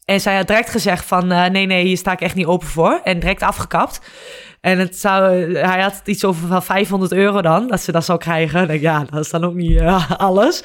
[0.05, 2.67] En zij had direct gezegd van uh, nee, nee, hier sta ik echt niet open
[2.67, 2.99] voor.
[3.03, 3.99] En direct afgekapt.
[4.61, 8.19] En het zou, hij had iets over van 500 euro dan, dat ze dat zou
[8.19, 8.67] krijgen.
[8.67, 10.63] denk, ja, dat is dan ook niet uh, alles.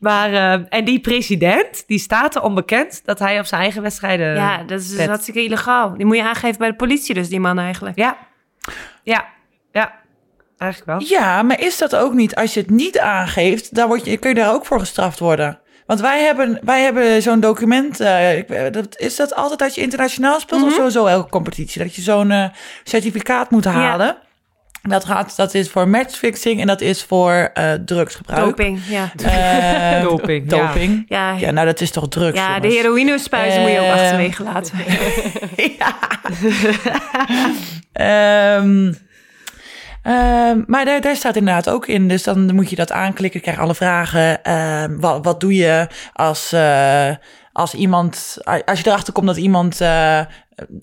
[0.00, 4.34] Maar, uh, en die president, die staat er onbekend dat hij op zijn eigen wedstrijden...
[4.34, 5.96] Ja, dat is dus hartstikke illegaal.
[5.96, 7.96] Die moet je aangeven bij de politie dus, die man eigenlijk.
[7.96, 8.16] Ja,
[9.02, 9.26] ja,
[9.72, 9.94] ja.
[10.58, 11.08] Eigenlijk wel.
[11.18, 14.28] Ja, maar is dat ook niet, als je het niet aangeeft, dan word je, kun
[14.28, 15.60] je daar ook voor gestraft worden.
[15.88, 18.00] Want wij hebben, wij hebben zo'n document.
[18.00, 18.28] Uh,
[18.70, 20.76] dat, is dat altijd dat je internationaal speelt of mhm.
[20.76, 21.82] sowieso elke competitie?
[21.82, 22.44] Dat je zo'n uh,
[22.84, 24.16] certificaat moet halen.
[24.82, 28.44] Dat, gaat, dat is voor matchfixing en dat is voor uh, drugsgebruik.
[28.44, 29.12] Doping, ja.
[29.22, 31.04] Uh, doping, doping.
[31.08, 31.32] Ja.
[31.32, 31.50] ja.
[31.50, 34.76] nou dat is toch drugs, Ja, de heroïnespuizen uh, moet je ook achterwege laten.
[35.78, 35.94] ja.
[38.56, 38.96] um,
[40.02, 42.08] Um, maar daar, daar staat inderdaad ook in.
[42.08, 44.52] Dus dan moet je dat aanklikken, krijg alle vragen.
[44.52, 47.10] Um, wat, wat doe je als, uh,
[47.52, 50.20] als iemand, als je erachter komt dat iemand uh,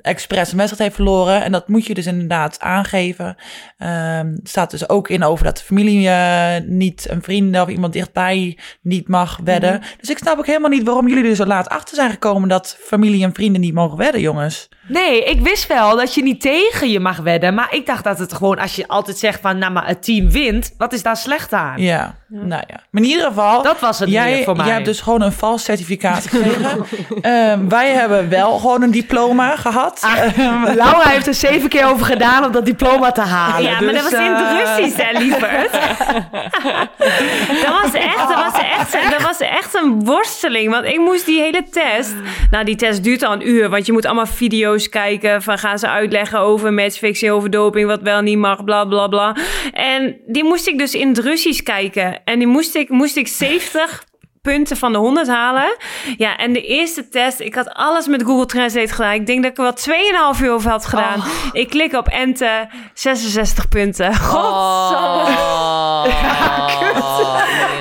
[0.02, 1.44] expres een wedstrijd heeft verloren.
[1.44, 3.36] En dat moet je dus inderdaad aangeven.
[3.78, 7.94] Um, staat dus ook in over dat de familie uh, niet een vrienden of iemand
[7.94, 9.74] dichtbij niet mag wedden.
[9.74, 9.84] Mhm.
[10.00, 12.78] Dus ik snap ook helemaal niet waarom jullie er zo laat achter zijn gekomen dat
[12.80, 14.70] familie en vrienden niet mogen wedden, jongens.
[14.88, 17.54] Nee, ik wist wel dat je niet tegen je mag wedden.
[17.54, 20.32] Maar ik dacht dat het gewoon, als je altijd zegt van, nou maar het team
[20.32, 21.82] wint, wat is daar slecht aan?
[21.82, 22.84] Ja, nou ja.
[22.92, 23.64] Maar in ieder geval.
[23.64, 24.66] Dat was het jij, voor mij.
[24.66, 26.86] Jij hebt dus gewoon een vals certificaat gekregen.
[27.22, 30.02] um, wij hebben wel gewoon een diploma gehad.
[30.02, 33.70] Ah, ehm, Laura heeft er zeven keer over gedaan om dat diploma te halen.
[33.70, 34.76] Ja, maar dat dus, was in het uh...
[34.76, 35.72] Russisch, hè, lieverd.
[37.64, 40.72] dat, was echt, dat, was echt, dat was echt een worsteling.
[40.72, 42.14] Want ik moest die hele test...
[42.52, 45.42] Nou, die test duurt al een uur, want je moet allemaal video's kijken.
[45.42, 49.36] Van gaan ze uitleggen over matchfixing, over doping, wat wel niet mag, bla bla bla.
[49.74, 52.22] En die moest ik dus in het Russisch kijken.
[52.26, 54.04] En die moest ik, moest ik 70
[54.46, 55.76] punten van de 100 halen.
[56.18, 59.14] Ja, en de eerste test, ik had alles met Google Translate gedaan.
[59.14, 61.20] Ik denk dat ik er wel 2,5 uur over had gedaan.
[61.20, 61.26] Oh.
[61.52, 64.16] Ik klik op enter, 66 punten.
[64.32, 65.22] Godsamme.
[65.22, 66.06] Oh.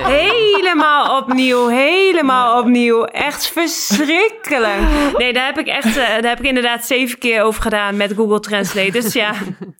[0.20, 3.04] helemaal opnieuw, helemaal opnieuw.
[3.04, 4.80] Echt verschrikkelijk.
[5.16, 8.12] Nee, daar heb ik echt, uh, daar heb ik inderdaad zeven keer over gedaan met
[8.16, 8.90] Google Translate.
[8.90, 9.32] Dus ja,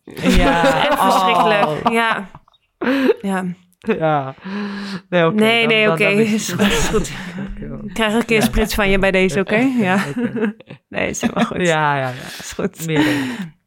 [0.05, 0.62] ja.
[0.89, 1.66] echt verschrikkelijk.
[1.66, 1.93] Oh.
[1.93, 2.28] Ja.
[3.22, 3.45] Ja.
[3.99, 4.35] Ja.
[5.09, 5.35] Nee, oké.
[5.35, 6.09] Nee, nee, oké.
[6.39, 6.55] Is
[6.91, 7.12] goed.
[7.85, 8.45] Ik krijg een keer ja.
[8.45, 9.55] sprits van je bij deze, oké?
[9.55, 9.72] Okay?
[9.78, 9.99] Ja.
[10.89, 11.57] nee, is helemaal goed.
[11.57, 12.09] Ja, ja, ja.
[12.39, 12.87] Is goed.
[12.87, 13.05] Meer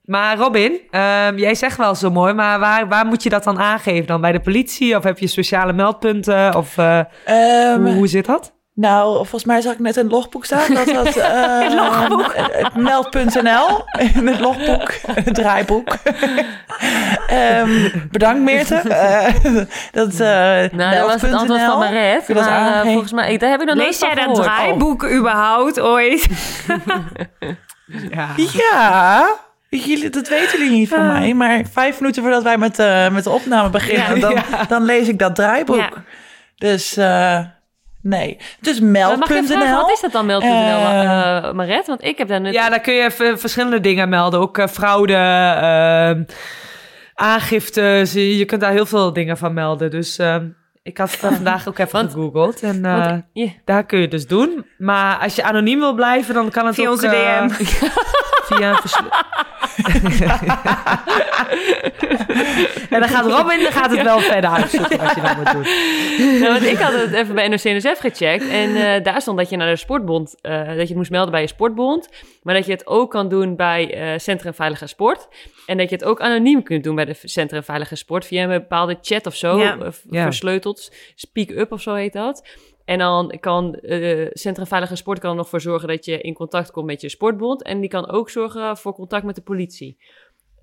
[0.07, 3.59] maar Robin, um, jij zegt wel zo mooi, maar waar, waar moet je dat dan
[3.59, 4.07] aangeven?
[4.07, 4.95] Dan bij de politie?
[4.95, 6.55] Of heb je sociale meldpunten?
[6.55, 8.56] Of uh, um, hoe, hoe zit dat?
[8.79, 12.35] Nou, volgens mij zag ik net het logboek staan dat uh, logboek.
[12.75, 13.83] meld.nl
[14.15, 15.95] in het logboek, het draaiboek.
[17.31, 18.81] um, bedankt Meerte.
[18.85, 20.19] Uh, dat, uh,
[20.79, 22.33] nou, dat was het antwoord van Maret.
[22.33, 25.11] Maar, volgens mij, daar heb ik nog Lees jij dat draaiboek oh.
[25.11, 26.27] überhaupt ooit?
[28.11, 28.29] ja.
[28.35, 29.27] ja.
[29.69, 32.77] Jullie, dat weten jullie niet van mij, maar vijf minuten voordat wij met,
[33.11, 34.63] met de opname beginnen, ja, dan, ja.
[34.67, 35.89] dan lees ik dat draaiboek.
[36.55, 36.97] Dus
[38.01, 38.37] Nee.
[38.59, 39.71] Dus meld.nl.
[39.71, 41.87] Wat is dat dan meld.nl, uh, uh, Maret?
[41.87, 42.53] Want ik heb daar net...
[42.53, 44.39] Ja, daar kun je verschillende dingen melden.
[44.39, 46.23] Ook uh, fraude, ehm,
[47.15, 48.13] aangiftes.
[48.13, 49.91] Je kunt daar heel veel dingen van melden.
[49.91, 50.47] Dus ehm,
[50.83, 52.61] ik had het vandaag ook even gegoogeld.
[52.61, 53.49] En want, yeah.
[53.65, 54.65] daar kun je dus doen.
[54.77, 56.91] Maar als je anoniem wil blijven, dan kan het via ook...
[56.91, 57.49] Onze DM.
[58.47, 58.77] via een
[62.89, 65.65] en dan gaat Robin, dan gaat het wel verder uitzoeken wat je dan moet doen.
[66.39, 68.49] Nou, want ik had het even bij NOC-NSF gecheckt.
[68.49, 71.31] En uh, daar stond dat je naar de sportbond, uh, dat je het moest melden
[71.31, 72.09] bij je sportbond.
[72.43, 75.27] Maar dat je het ook kan doen bij uh, Centrum Veilige Sport.
[75.65, 78.25] En dat je het ook anoniem kunt doen bij de Centrum Veilige Sport.
[78.25, 79.77] Via een bepaalde chat of zo, ja.
[80.09, 80.91] versleuteld.
[81.15, 82.43] Speak Up of zo heet dat.
[82.87, 86.33] En dan kan uh, Centrum Veilige Sport kan er nog voor zorgen dat je in
[86.33, 87.63] contact komt met je sportbond.
[87.63, 89.97] En die kan ook zorgen voor contact met de politie.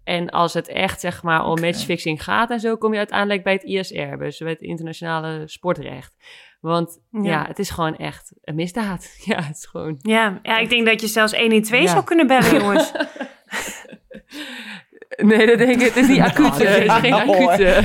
[0.05, 3.53] En als het echt zeg maar om matchfixing gaat en zo, kom je uiteindelijk bij
[3.53, 6.17] het ISR, dus bij het internationale sportrecht.
[6.61, 7.47] Want ja.
[7.47, 9.17] het is gewoon echt een misdaad.
[9.25, 9.99] Ja, het is gewoon.
[9.99, 11.89] Ja, ja ik denk dat je zelfs 112 ja.
[11.89, 12.93] zou kunnen bellen, jongens.
[15.17, 15.81] Nee, dat denk ik.
[15.81, 16.59] Het is niet acuut.
[16.59, 17.83] Het is geen acute.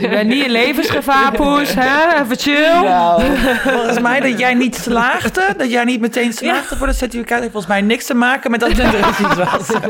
[0.00, 1.74] Je bent niet in levensgevaar, poes.
[1.74, 2.22] Hè?
[2.22, 2.82] Even chill.
[2.82, 3.22] Nou,
[3.62, 7.52] volgens mij dat jij niet slaagde, dat jij niet meteen slaagde voor de certificaat, heeft
[7.52, 9.70] volgens mij niks te maken met dat het Russisch was.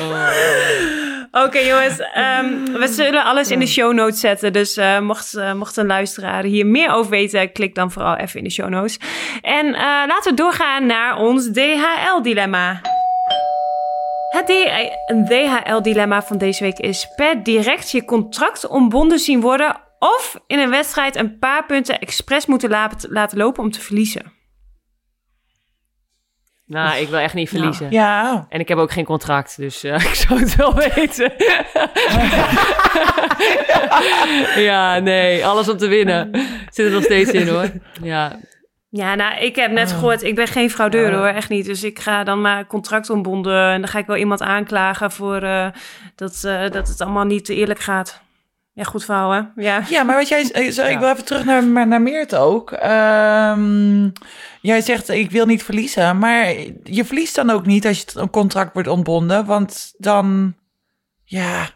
[0.00, 1.16] oh.
[1.44, 4.52] Oké jongens, um, we zullen alles in de show notes zetten.
[4.52, 8.38] Dus uh, mocht, uh, mocht een luisteraar hier meer over weten, klik dan vooral even
[8.38, 8.98] in de show notes.
[9.42, 11.50] En uh, laten we doorgaan naar ons
[12.26, 12.80] DHL-dilemma.
[14.28, 14.46] Het
[15.26, 20.70] DHL-dilemma van deze week is per direct je contract ontbonden zien worden of in een
[20.70, 22.70] wedstrijd een paar punten expres moeten
[23.08, 24.34] laten lopen om te verliezen.
[26.66, 27.90] Nou, ik wil echt niet verliezen.
[27.90, 28.46] Ja.
[28.48, 31.32] En ik heb ook geen contract, dus uh, ik zou het wel weten.
[34.70, 36.30] ja, nee, alles om te winnen.
[36.70, 37.70] Zit er nog steeds in hoor.
[38.02, 38.38] Ja.
[38.96, 41.64] Ja, nou, ik heb net gehoord, ik ben geen fraudeur hoor, echt niet.
[41.64, 45.42] Dus ik ga dan maar contract ontbonden en dan ga ik wel iemand aanklagen voor
[45.42, 45.66] uh,
[46.14, 48.20] dat, uh, dat het allemaal niet eerlijk gaat.
[48.72, 49.82] Ja, goed verhaal, Ja.
[49.88, 50.44] ja, maar wat jij...
[50.70, 52.70] Sorry, ik wil even terug naar, naar Meert ook.
[52.72, 54.12] Um,
[54.60, 56.18] jij zegt, ik wil niet verliezen.
[56.18, 59.44] Maar je verliest dan ook niet als je een contract wordt ontbonden.
[59.44, 60.54] Want dan...
[61.24, 61.68] Ja,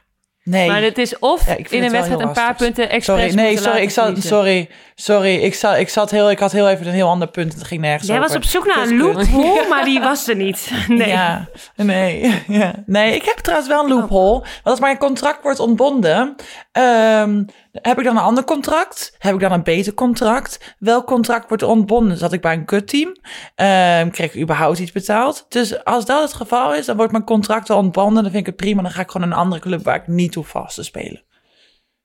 [0.51, 0.69] Nee.
[0.69, 3.91] Maar het is of in een wedstrijd een paar punten expres Sorry, nee, sorry, ik
[3.91, 7.29] zat, sorry, sorry, ik zat, ik zat heel, ik had heel even een heel ander
[7.29, 7.55] punt.
[7.55, 10.71] Het ging nergens Jij was op zoek naar een loophole, maar die was er niet.
[10.89, 11.09] Nee.
[11.09, 12.75] Ja, nee, ja.
[12.87, 14.39] nee, ik heb trouwens wel een loophole.
[14.39, 16.37] Want als mijn contract wordt ontbonden,
[16.73, 19.14] um, heb ik dan een ander contract?
[19.18, 20.75] Heb ik dan een beter contract?
[20.79, 22.16] Welk contract wordt ontbonden?
[22.16, 23.09] Zat ik bij een kutteam?
[23.09, 25.47] Um, kreeg ik überhaupt iets betaald?
[25.49, 28.23] Dus als dat het geval is, dan wordt mijn contract wel ontbonden.
[28.23, 28.83] Dan vind ik het prima.
[28.83, 31.23] Dan ga ik gewoon een andere club waar ik niet toe vast te spelen.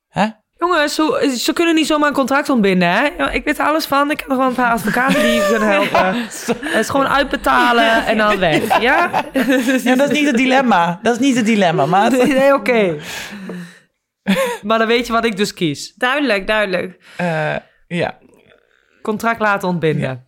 [0.07, 0.27] Hè?
[0.57, 3.31] Jongens, ze, ze kunnen niet zomaar een contract ontbinden, hè?
[3.31, 4.11] Ik weet er alles van.
[4.11, 6.15] Ik heb nog wel een paar advocaten die kunnen helpen.
[6.15, 9.09] Het is gewoon uitbetalen en dan weg, ja?
[9.81, 9.95] ja?
[9.95, 10.99] Dat is niet het dilemma.
[11.01, 12.11] Dat is niet het dilemma, maar...
[12.11, 12.97] Nee, oké.
[14.63, 15.93] maar dan weet je wat ik dus kies.
[15.93, 17.03] Duidelijk, duidelijk.
[17.21, 17.55] Uh,
[17.87, 18.17] ja.
[19.01, 20.27] Contract laten ontbinden.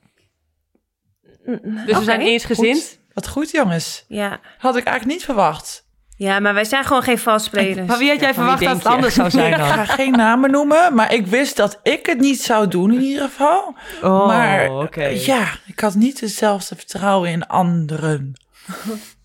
[1.85, 2.99] Dus we zijn eensgezind.
[3.13, 4.05] Wat goed, jongens.
[4.07, 4.39] Ja.
[4.57, 5.85] Had ik eigenlijk niet verwacht.
[6.15, 7.87] Ja, maar wij zijn gewoon geen vastspelers.
[7.87, 9.59] Maar wie had jij verwacht dat het anders zou zijn dan?
[9.59, 13.01] Ik ga geen namen noemen, maar ik wist dat ik het niet zou doen in
[13.01, 13.75] ieder geval.
[14.01, 15.15] Oh, maar okay.
[15.25, 18.33] ja, ik had niet hetzelfde vertrouwen in anderen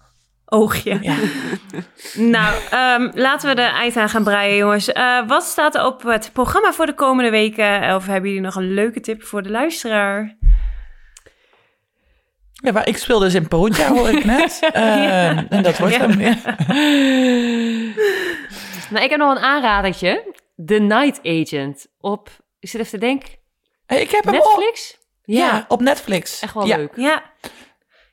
[0.53, 0.99] oogje.
[1.01, 1.17] Ja.
[2.37, 2.55] nou,
[3.03, 4.89] um, laten we de eind aan gaan breien, jongens.
[4.89, 7.95] Uh, wat staat er op het programma voor de komende weken?
[7.95, 10.37] Of hebben jullie nog een leuke tip voor de luisteraar?
[12.53, 14.61] Ja, maar ik speel dus in Perugia, hoor ik net.
[14.63, 14.71] Uh,
[15.05, 15.45] ja.
[15.49, 16.39] En dat wordt hem weer.
[18.91, 20.35] nou, ik heb nog een aanradertje.
[20.67, 22.31] The Night Agent op...
[22.61, 23.29] Ik zit even te denken...
[23.87, 24.99] Ik heb Netflix?
[25.23, 25.47] Hem ja.
[25.47, 26.41] ja, op Netflix.
[26.41, 26.77] Echt wel ja.
[26.77, 26.93] leuk.
[26.97, 27.23] Ja.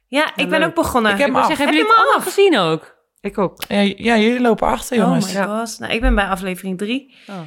[0.10, 1.12] Ja, ik ben ook begonnen.
[1.12, 2.98] Ik heb, hem zeggen, jullie het allemaal gezien ook?
[3.22, 3.64] Ik ook.
[3.68, 5.36] Ja, ja, jullie lopen achter, jongens.
[5.36, 5.80] Oh my god.
[5.80, 7.16] Nou, ik ben bij aflevering drie.
[7.28, 7.40] Oh.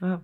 [0.00, 0.14] oh.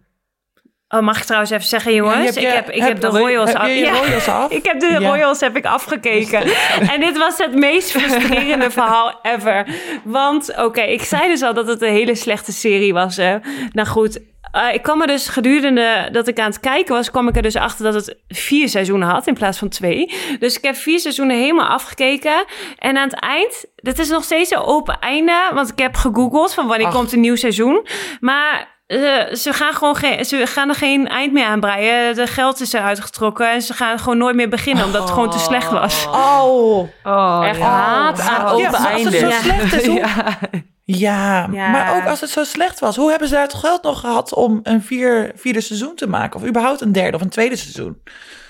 [0.92, 2.36] Oh, mag ik trouwens even zeggen, jongens?
[2.36, 3.68] ik heb, ik heb, de Royals, af.
[3.68, 4.50] Ja, Royals af.
[4.50, 6.42] ik heb de Royals heb ik afgekeken.
[6.92, 9.66] en dit was het meest frustrerende verhaal ever.
[10.04, 13.16] Want, oké, ik zei dus al dat het een hele slechte serie was.
[13.16, 13.38] Hè.
[13.72, 14.20] Nou goed,
[14.56, 17.42] uh, ik kwam er dus gedurende dat ik aan het kijken was, kwam ik er
[17.42, 20.12] dus achter dat het vier seizoenen had in plaats van twee.
[20.38, 22.44] Dus ik heb vier seizoenen helemaal afgekeken.
[22.78, 26.54] En aan het eind, dit is nog steeds een open einde, want ik heb gegoogeld
[26.54, 27.86] van wanneer komt een nieuw seizoen.
[28.20, 32.14] Maar uh, ze, gaan gewoon geen, ze gaan er geen eind meer aan breien.
[32.14, 35.30] De geld is eruit getrokken en ze gaan gewoon nooit meer beginnen, omdat het gewoon
[35.30, 36.06] te slecht was.
[36.06, 39.18] Oh, oh echt haat aan open ja, einde.
[39.18, 40.38] Zo slecht is, ja.
[40.84, 42.96] Ja, maar ook als het zo slecht was.
[42.96, 46.40] Hoe hebben ze daar het geld nog gehad om een vier, vierde seizoen te maken?
[46.40, 48.02] Of überhaupt een derde of een tweede seizoen?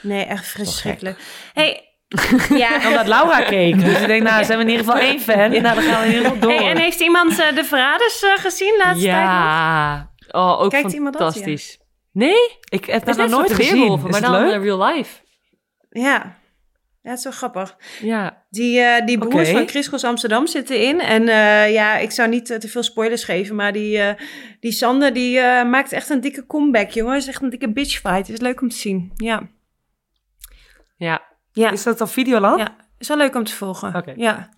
[0.03, 1.18] Nee, echt verschrikkelijk.
[1.53, 1.84] Hey,
[2.62, 2.86] ja.
[2.86, 3.84] Omdat Laura keek.
[3.84, 5.51] Dus ik denk, nou, zijn we in ieder geval één fan.
[5.51, 6.59] Nou, dan gaan we in ieder geval door.
[6.59, 9.14] Hey, en heeft iemand uh, de Verraders uh, gezien laatste ja.
[9.14, 10.10] tijd nog?
[10.33, 11.78] Oh, ook Kijkt fantastisch.
[11.78, 11.89] Dat, ja?
[12.12, 12.59] Nee?
[12.68, 14.01] Ik heb het nog nooit gezien.
[14.01, 15.20] Maar dan in real life.
[15.91, 16.39] Ja.
[17.03, 17.76] Ja, het is wel grappig.
[18.01, 18.45] Ja.
[18.51, 19.53] Die, uh, die broers okay.
[19.53, 21.01] van Chris Amsterdam zitten in.
[21.01, 24.01] En uh, ja, ik zou niet uh, te veel spoilers geven, maar die,
[24.61, 27.12] die Sander die maakt echt een dikke comeback, jongen.
[27.12, 28.26] Het is echt een dikke bitch fight.
[28.26, 29.12] Het is leuk om te zien.
[29.16, 29.49] Ja.
[30.97, 31.22] Ja.
[31.53, 31.70] ja.
[31.70, 32.59] Is dat op Videoland?
[32.59, 34.14] Ja, is wel leuk om te volgen.
[34.16, 34.49] Ja.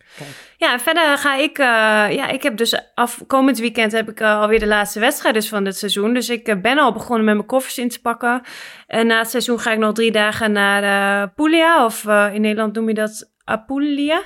[0.57, 1.59] Ja, verder ga ik.
[1.59, 1.67] Uh,
[2.11, 5.65] ja, ik heb dus afkomend weekend heb ik uh, alweer de laatste wedstrijd dus van
[5.65, 6.15] dit seizoen.
[6.15, 8.43] Dus ik uh, ben al begonnen met mijn koffers in te pakken.
[8.87, 11.85] En na het seizoen ga ik nog drie dagen naar Puglia.
[11.85, 14.23] Of in Nederland noem je dat Apulia.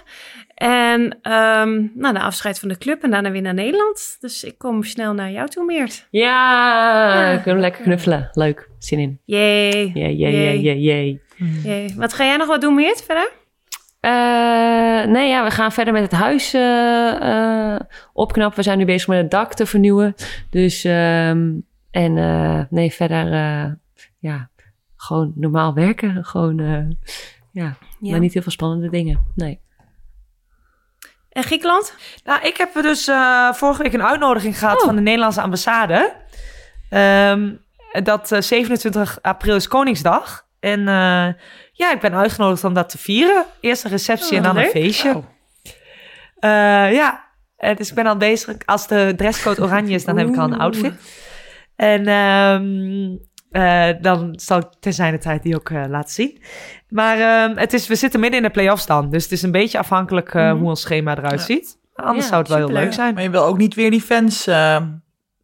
[0.55, 4.17] En um, nou, de afscheid van de club en daarna weer naar Nederland.
[4.21, 6.07] Dus ik kom snel naar jou toe, Meert.
[6.11, 7.39] Ja, ja.
[7.39, 8.29] kunnen lekker knuffelen.
[8.33, 9.21] Leuk, zin in.
[9.25, 11.21] Jee, jee, jee, jee.
[11.63, 11.95] jee.
[11.97, 13.31] Wat ga jij nog wat doen, Meert, verder?
[14.07, 16.61] Uh, nee, ja, we gaan verder met het huis uh,
[17.23, 17.79] uh,
[18.13, 18.57] opknappen.
[18.57, 20.15] We zijn nu bezig met het dak te vernieuwen.
[20.51, 22.13] Dus, um, en
[22.71, 23.27] nee, verder,
[24.19, 24.51] ja,
[24.97, 26.25] gewoon normaal werken.
[26.25, 26.57] Gewoon,
[27.53, 29.25] ja, ja, maar niet heel veel spannende dingen.
[29.35, 29.61] Nee.
[31.29, 31.95] En Griekenland?
[32.25, 33.05] Nou, ik heb dus
[33.51, 34.85] vorige week een uitnodiging gehad oh.
[34.85, 36.15] van de Nederlandse ambassade.
[36.91, 37.65] Um,
[38.03, 40.47] dat 27 april is Koningsdag.
[40.61, 41.29] En uh,
[41.77, 43.45] ja, ik ben uitgenodigd om dat te vieren.
[43.61, 45.13] Eerst een receptie en oh, dan een feestje.
[45.13, 45.25] Wow.
[46.41, 47.25] Uh, ja,
[47.77, 48.57] dus ik ben al bezig.
[48.65, 50.93] Als de dresscode oranje is, dan heb ik al een outfit.
[51.77, 53.19] En um,
[53.51, 56.43] uh, dan zal ik ten zijne tijd die ook laten zien.
[56.89, 59.11] Maar um, het is, we zitten midden in de play-offs dan.
[59.11, 60.59] Dus het is een beetje afhankelijk mm.
[60.59, 61.79] hoe ons schema eruit ziet.
[61.95, 63.15] Anders ja, zou het wel heel leuk zijn.
[63.15, 64.45] Maar je wil ook niet weer die fans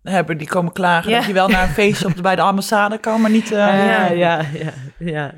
[0.02, 1.12] hebben die komen klagen.
[1.12, 3.50] Dat je wel naar een feestje op, bij de ambassade kan, maar niet...
[3.50, 5.34] Uh, ja, ja, ja, ja.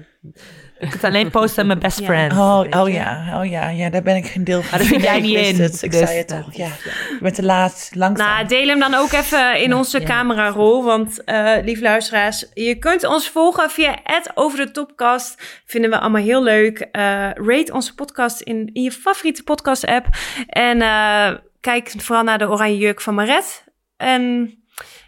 [0.79, 2.33] Ik het alleen posten aan mijn best friend.
[2.33, 4.70] Oh, oh ja, oh ja, ja, daar ben ik geen deel van.
[4.70, 5.61] Maar daar vind jij niet in.
[5.61, 5.83] Het.
[5.83, 6.66] Ik dus, zei het al, ja.
[6.66, 8.29] Je bent te laat, langzaam.
[8.29, 10.07] Nou, deel hem dan ook even in onze ja.
[10.07, 10.85] camerarol.
[10.85, 15.62] Want, uh, lieve luisteraars, je kunt ons volgen via het Over de Topcast.
[15.66, 16.79] Vinden we allemaal heel leuk.
[16.81, 20.07] Uh, rate onze podcast in, in je favoriete podcast-app.
[20.47, 23.64] En uh, kijk vooral naar de oranje jurk van Maret.
[23.97, 24.55] En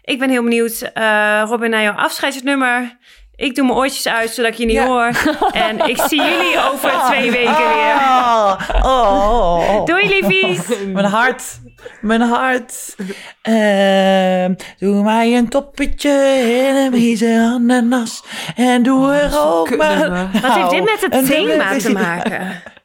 [0.01, 2.97] ik ben heel benieuwd, uh, Robin, naar jouw afscheidsnummer.
[3.37, 4.85] Ik doe mijn oortjes uit, zodat ik je niet ja.
[4.85, 5.11] hoor.
[5.51, 7.93] En ik zie jullie over twee weken weer.
[7.93, 9.85] Oh, oh, oh.
[9.85, 10.77] Doei, liefies.
[10.93, 11.43] Mijn hart.
[12.01, 12.95] Mijn hart.
[13.49, 16.09] Uh, doe mij een toppetje
[16.69, 18.23] in een wieze ananas.
[18.55, 20.29] En doe er ook maar...
[20.41, 22.41] Wat heeft dit met het thema te maken?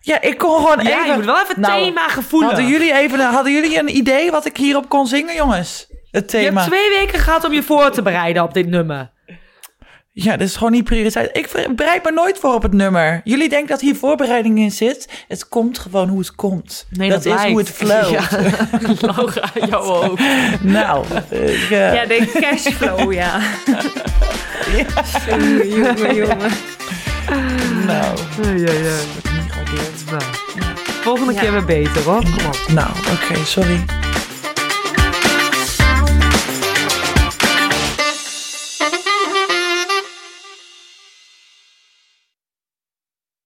[0.00, 1.06] Ja, ik kon gewoon ja, even...
[1.06, 2.48] je moet wel even het nou, thema gevoelen.
[2.48, 5.86] Hadden jullie, even, hadden jullie een idee wat ik hierop kon zingen, jongens?
[6.10, 6.48] Het thema.
[6.48, 9.12] Je hebt twee weken gehad om je voor te bereiden op dit nummer.
[10.16, 11.36] Ja, dat is gewoon niet prioriteit.
[11.36, 13.20] Ik bereid me nooit voor op het nummer.
[13.24, 15.24] Jullie denken dat hier voorbereiding in zit.
[15.28, 16.86] Het komt gewoon hoe het komt.
[16.90, 18.10] Nee, dat, dat is hoe het flow.
[18.12, 18.28] Ja.
[19.14, 20.18] Laura, jou ook.
[20.78, 21.04] nou.
[21.30, 21.94] Ik, uh...
[21.94, 23.40] Ja, de cashflow, ja.
[24.76, 24.86] ja.
[25.64, 26.50] Jongen, jongen.
[27.86, 28.18] Nou.
[28.42, 28.96] Ja, ja, ja.
[29.32, 30.26] Niet gewaardeerd.
[31.02, 31.40] Volgende ja.
[31.40, 32.22] keer weer beter, hoor.
[32.22, 32.64] Kom op.
[32.72, 33.84] Nou, oké, okay, sorry.